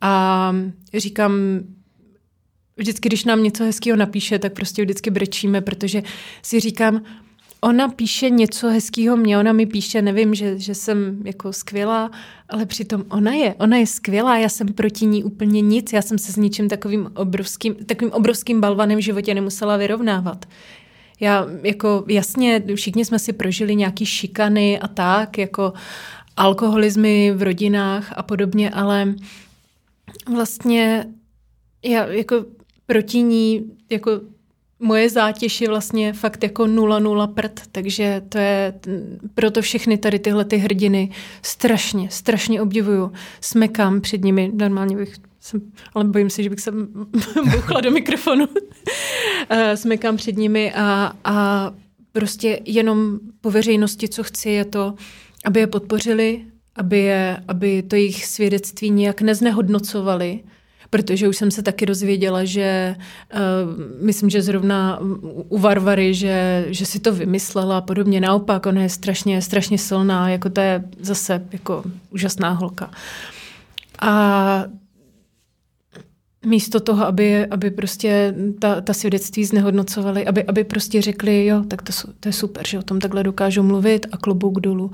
A 0.00 0.54
říkám, 0.94 1.32
vždycky, 2.76 3.08
když 3.08 3.24
nám 3.24 3.42
něco 3.42 3.64
hezkého 3.64 3.96
napíše, 3.96 4.38
tak 4.38 4.52
prostě 4.52 4.82
vždycky 4.82 5.10
brečíme, 5.10 5.60
protože 5.60 6.02
si 6.42 6.60
říkám, 6.60 7.02
ona 7.60 7.88
píše 7.88 8.30
něco 8.30 8.68
hezkého 8.68 9.16
mě, 9.16 9.38
ona 9.38 9.52
mi 9.52 9.66
píše, 9.66 10.02
nevím, 10.02 10.34
že, 10.34 10.58
že 10.58 10.74
jsem 10.74 11.22
jako 11.24 11.52
skvělá, 11.52 12.10
ale 12.48 12.66
přitom 12.66 13.04
ona 13.08 13.32
je, 13.32 13.54
ona 13.58 13.76
je 13.76 13.86
skvělá, 13.86 14.38
já 14.38 14.48
jsem 14.48 14.68
proti 14.68 15.06
ní 15.06 15.24
úplně 15.24 15.60
nic, 15.60 15.92
já 15.92 16.02
jsem 16.02 16.18
se 16.18 16.32
s 16.32 16.36
ničím 16.36 16.68
takovým 16.68 17.10
obrovským, 17.14 17.74
takovým 17.74 18.12
obrovským 18.12 18.60
balvanem 18.60 18.98
v 18.98 19.02
životě 19.02 19.34
nemusela 19.34 19.76
vyrovnávat. 19.76 20.46
Já 21.20 21.46
jako 21.62 22.04
jasně, 22.08 22.62
všichni 22.74 23.04
jsme 23.04 23.18
si 23.18 23.32
prožili 23.32 23.76
nějaký 23.76 24.06
šikany 24.06 24.78
a 24.80 24.88
tak, 24.88 25.38
jako 25.38 25.72
alkoholizmy 26.36 27.32
v 27.32 27.42
rodinách 27.42 28.12
a 28.16 28.22
podobně, 28.22 28.70
ale 28.70 29.14
vlastně 30.34 31.06
já 31.84 32.06
jako 32.06 32.44
proti 32.86 33.22
ní 33.22 33.64
jako 33.90 34.20
moje 34.80 35.10
zátěž 35.10 35.60
je 35.60 35.68
vlastně 35.68 36.12
fakt 36.12 36.42
jako 36.42 36.66
nula 36.66 36.98
nula 36.98 37.26
prd, 37.26 37.60
takže 37.72 38.22
to 38.28 38.38
je, 38.38 38.74
proto 39.34 39.62
všechny 39.62 39.98
tady 39.98 40.18
tyhle 40.18 40.44
ty 40.44 40.56
hrdiny 40.56 41.10
strašně, 41.42 42.08
strašně 42.10 42.62
obdivuju. 42.62 43.12
Smekám 43.40 44.00
před 44.00 44.24
nimi, 44.24 44.50
normálně 44.54 44.96
bych 44.96 45.14
jsem, 45.40 45.60
ale 45.94 46.04
bojím 46.04 46.30
se, 46.30 46.42
že 46.42 46.50
bych 46.50 46.60
se 46.60 46.72
bouchla 47.52 47.80
do 47.80 47.90
mikrofonu. 47.90 48.48
Eh, 49.50 49.76
smekám 49.76 50.16
před 50.16 50.36
nimi 50.36 50.72
a, 50.74 51.12
a 51.24 51.70
prostě 52.12 52.60
jenom 52.64 53.18
po 53.40 53.50
veřejnosti, 53.50 54.08
co 54.08 54.22
chci, 54.22 54.50
je 54.50 54.64
to, 54.64 54.94
aby 55.44 55.60
je 55.60 55.66
podpořili, 55.66 56.44
aby, 56.76 56.98
je, 56.98 57.36
aby 57.48 57.82
to 57.82 57.96
jejich 57.96 58.26
svědectví 58.26 58.90
nějak 58.90 59.20
neznehodnocovali, 59.20 60.40
protože 60.90 61.28
už 61.28 61.36
jsem 61.36 61.50
se 61.50 61.62
taky 61.62 61.86
dozvěděla, 61.86 62.44
že 62.44 62.96
uh, 63.34 63.40
myslím, 64.04 64.30
že 64.30 64.42
zrovna 64.42 64.98
u 65.48 65.58
Varvary, 65.58 66.14
že, 66.14 66.66
že 66.68 66.86
si 66.86 67.00
to 67.00 67.12
vymyslela 67.12 67.78
a 67.78 67.80
podobně. 67.80 68.20
Naopak, 68.20 68.66
ona 68.66 68.82
je 68.82 68.88
strašně, 68.88 69.42
strašně 69.42 69.78
silná, 69.78 70.30
jako 70.30 70.50
to 70.50 70.60
je 70.60 70.84
zase 71.00 71.46
jako 71.52 71.84
úžasná 72.10 72.50
holka. 72.50 72.90
A 74.00 74.64
místo 76.46 76.80
toho, 76.80 77.06
aby, 77.06 77.46
aby 77.46 77.70
prostě 77.70 78.34
ta, 78.58 78.80
ta 78.80 78.94
svědectví 78.94 79.44
znehodnocovali, 79.44 80.26
aby, 80.26 80.44
aby 80.44 80.64
prostě 80.64 81.02
řekli, 81.02 81.46
jo, 81.46 81.64
tak 81.68 81.82
to, 81.82 81.92
to 82.20 82.28
je 82.28 82.32
super, 82.32 82.66
že 82.66 82.78
o 82.78 82.82
tom 82.82 82.98
takhle 82.98 83.22
dokážou 83.22 83.62
mluvit 83.62 84.06
a 84.12 84.16
klobouk 84.16 84.60
dolů. 84.60 84.90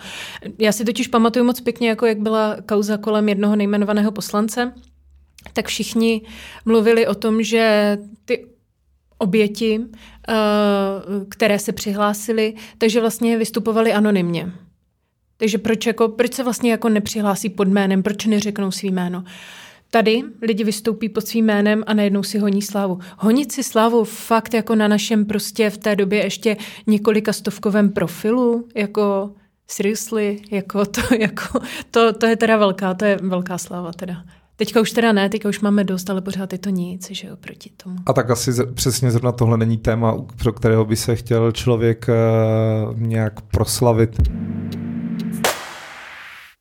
Já 0.58 0.72
si 0.72 0.84
totiž 0.84 1.08
pamatuju 1.08 1.44
moc 1.44 1.60
pěkně, 1.60 1.88
jako 1.88 2.06
jak 2.06 2.18
byla 2.18 2.56
kauza 2.66 2.96
kolem 2.96 3.28
jednoho 3.28 3.56
nejmenovaného 3.56 4.12
poslance, 4.12 4.72
tak 5.54 5.68
všichni 5.68 6.22
mluvili 6.64 7.06
o 7.06 7.14
tom, 7.14 7.42
že 7.42 7.98
ty 8.24 8.46
oběti, 9.18 9.80
eh, 10.28 10.34
které 11.28 11.58
se 11.58 11.72
přihlásily, 11.72 12.54
takže 12.78 13.00
vlastně 13.00 13.38
vystupovali 13.38 13.92
anonymně. 13.92 14.52
Takže 15.36 15.58
proč, 15.58 15.86
jako, 15.86 16.08
proč 16.08 16.34
se 16.34 16.44
vlastně 16.44 16.70
jako 16.70 16.88
nepřihlásí 16.88 17.48
pod 17.50 17.68
jménem, 17.68 18.02
proč 18.02 18.26
neřeknou 18.26 18.70
svý 18.70 18.90
jméno? 18.90 19.24
Tady 19.90 20.22
lidi 20.42 20.64
vystoupí 20.64 21.08
pod 21.08 21.26
svým 21.26 21.44
jménem 21.44 21.84
a 21.86 21.94
najednou 21.94 22.22
si 22.22 22.38
honí 22.38 22.62
slávu. 22.62 22.98
Honit 23.18 23.52
si 23.52 23.62
slávu 23.62 24.04
fakt 24.04 24.54
jako 24.54 24.74
na 24.74 24.88
našem 24.88 25.24
prostě 25.24 25.70
v 25.70 25.78
té 25.78 25.96
době 25.96 26.24
ještě 26.24 26.56
několika 26.86 27.32
stovkovém 27.32 27.92
profilu, 27.92 28.68
jako 28.74 29.34
seriously, 29.66 30.40
jako 30.50 30.84
to, 30.84 31.00
jako, 31.18 31.60
to, 31.90 32.12
to 32.12 32.26
je 32.26 32.36
teda 32.36 32.56
velká, 32.56 32.94
to 32.94 33.04
je 33.04 33.18
velká 33.22 33.58
sláva 33.58 33.92
teda. 33.92 34.24
Teďka 34.56 34.80
už 34.80 34.90
teda 34.90 35.12
ne, 35.12 35.28
teďka 35.28 35.48
už 35.48 35.60
máme 35.60 35.84
dost, 35.84 36.10
ale 36.10 36.20
pořád 36.20 36.52
je 36.52 36.58
to 36.58 36.70
nic, 36.70 37.10
že 37.10 37.28
jo, 37.28 37.36
proti 37.36 37.70
tomu. 37.76 37.96
A 38.06 38.12
tak 38.12 38.30
asi 38.30 38.52
z, 38.52 38.72
přesně 38.74 39.10
zrovna 39.10 39.32
tohle 39.32 39.58
není 39.58 39.76
téma, 39.76 40.16
pro 40.42 40.52
kterého 40.52 40.84
by 40.84 40.96
se 40.96 41.16
chtěl 41.16 41.52
člověk 41.52 42.06
uh, 42.08 43.00
nějak 43.00 43.40
proslavit. 43.40 44.16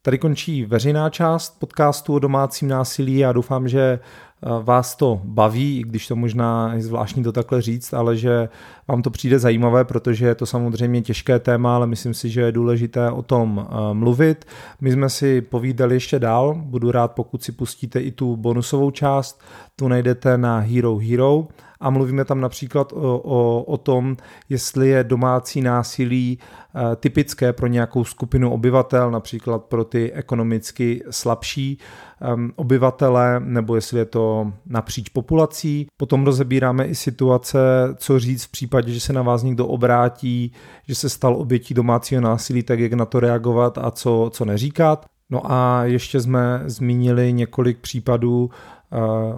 Tady 0.02 0.18
končí 0.18 0.66
veřejná 0.66 1.10
část 1.10 1.60
podcastu 1.60 2.14
o 2.14 2.20
domácím 2.20 2.68
násilí. 2.68 3.18
Já 3.18 3.32
doufám, 3.32 3.68
že 3.68 4.00
vás 4.64 4.96
to 4.96 5.22
baví, 5.24 5.80
i 5.80 5.84
když 5.84 6.08
to 6.08 6.16
možná 6.16 6.74
je 6.74 6.82
zvláštní 6.82 7.24
to 7.24 7.32
takhle 7.32 7.62
říct, 7.62 7.94
ale 7.94 8.18
že 8.18 8.50
vám 8.88 9.02
to 9.02 9.10
přijde 9.10 9.40
zajímavé, 9.40 9.84
protože 9.84 10.26
je 10.26 10.36
to 10.36 10.46
samozřejmě 10.46 11.02
těžké 11.02 11.40
téma, 11.40 11.76
ale 11.76 11.88
myslím 11.88 12.14
si, 12.14 12.30
že 12.30 12.42
je 12.42 12.52
důležité 12.52 13.12
o 13.12 13.22
tom 13.22 13.68
eh, 13.68 13.94
mluvit. 13.94 14.46
My 14.82 14.92
jsme 14.92 15.10
si 15.10 15.42
povídali 15.42 15.96
ještě 15.96 16.20
dál, 16.20 16.56
budu 16.66 16.92
rád, 16.92 17.12
pokud 17.12 17.44
si 17.44 17.52
pustíte 17.52 18.00
i 18.00 18.12
tu 18.12 18.36
bonusovou 18.36 18.92
část, 18.92 19.42
tu 19.76 19.88
najdete 19.88 20.38
na 20.38 20.60
Hero 20.60 20.98
Hero 20.98 21.48
a 21.84 21.90
mluvíme 21.90 22.26
tam 22.26 22.42
například 22.42 22.94
o, 22.94 23.20
o, 23.20 23.64
o 23.64 23.78
tom, 23.78 24.18
jestli 24.50 24.90
je 24.90 25.04
domácí 25.04 25.62
násilí 25.62 26.40
eh, 26.40 26.96
typické 26.96 27.54
pro 27.54 27.68
nějakou 27.68 28.04
skupinu 28.04 28.52
obyvatel, 28.52 29.12
například 29.12 29.64
pro 29.64 29.84
ty 29.84 30.12
ekonomicky 30.12 31.04
slabší 31.10 31.78
um, 32.36 32.52
obyvatele, 32.56 33.40
nebo 33.40 33.76
jestli 33.76 34.00
je 34.00 34.06
to 34.06 34.54
napříč 34.66 35.10
populací. 35.10 35.88
Potom 35.98 36.26
rozebíráme 36.26 36.86
i 36.86 36.96
situace, 36.96 37.60
co 37.96 38.20
říct 38.20 38.44
v 38.44 38.52
případě, 38.52 38.73
že 38.82 39.00
se 39.00 39.14
na 39.14 39.22
vás 39.22 39.44
někdo 39.44 39.68
obrátí, 39.68 40.52
že 40.88 40.96
se 40.96 41.10
stal 41.10 41.36
obětí 41.36 41.74
domácího 41.74 42.22
násilí, 42.22 42.64
tak 42.64 42.80
jak 42.80 42.94
na 42.94 43.06
to 43.06 43.20
reagovat 43.20 43.78
a 43.78 43.92
co, 43.92 44.30
co 44.34 44.46
neříkat. 44.46 45.06
No 45.30 45.52
a 45.52 45.84
ještě 45.84 46.22
jsme 46.22 46.64
zmínili 46.66 47.34
několik 47.34 47.80
případů 47.80 48.50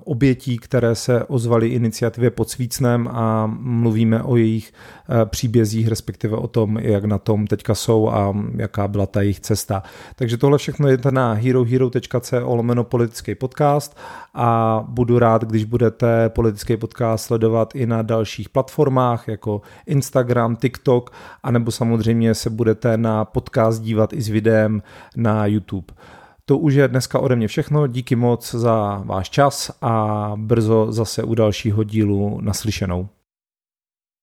obětí, 0.04 0.58
které 0.58 0.96
se 0.96 1.24
ozvaly 1.24 1.68
iniciativě 1.68 2.30
pod 2.30 2.50
Svícnem 2.50 3.08
a 3.12 3.48
mluvíme 3.60 4.24
o 4.24 4.36
jejich 4.36 4.74
eh, 5.10 5.26
příbězích, 5.26 5.88
respektive 5.88 6.38
o 6.38 6.48
tom, 6.48 6.78
jak 6.78 7.06
na 7.06 7.18
tom 7.18 7.48
teďka 7.48 7.76
jsou 7.76 8.10
a 8.10 8.34
jaká 8.56 8.88
byla 8.88 9.06
ta 9.06 9.22
jejich 9.22 9.40
cesta. 9.40 9.84
Takže 10.16 10.38
tohle 10.38 10.58
všechno 10.58 10.88
je 10.88 10.98
na 11.12 11.34
herohero.co 11.34 12.56
lomeno 12.56 12.84
politický 12.84 13.36
podcast 13.36 13.98
a 14.34 14.84
budu 14.88 15.20
rád, 15.20 15.44
když 15.44 15.66
budete 15.66 16.30
politický 16.30 16.78
podcast 16.78 17.26
sledovat 17.26 17.76
i 17.76 17.86
na 17.86 18.02
dalších 18.02 18.50
platformách 18.50 19.28
jako 19.28 19.62
Instagram, 19.86 20.56
TikTok, 20.56 21.12
anebo 21.44 21.72
samozřejmě 21.72 22.36
se 22.36 22.50
budete 22.50 22.98
na 22.98 23.26
podcast 23.26 23.82
dívat 23.82 24.14
i 24.14 24.22
s 24.22 24.30
videem 24.30 24.82
na 25.16 25.46
YouTube. 25.46 25.94
To 26.48 26.58
už 26.58 26.74
je 26.74 26.88
dneska 26.88 27.20
ode 27.20 27.36
mě 27.36 27.48
všechno. 27.48 27.88
Díky 27.88 28.16
moc 28.16 28.56
za 28.56 29.02
váš 29.06 29.30
čas 29.30 29.72
a 29.82 30.34
brzo 30.36 30.88
zase 30.90 31.24
u 31.24 31.36
dalšího 31.36 31.84
dílu 31.84 32.42
naslyšenou. 32.42 33.10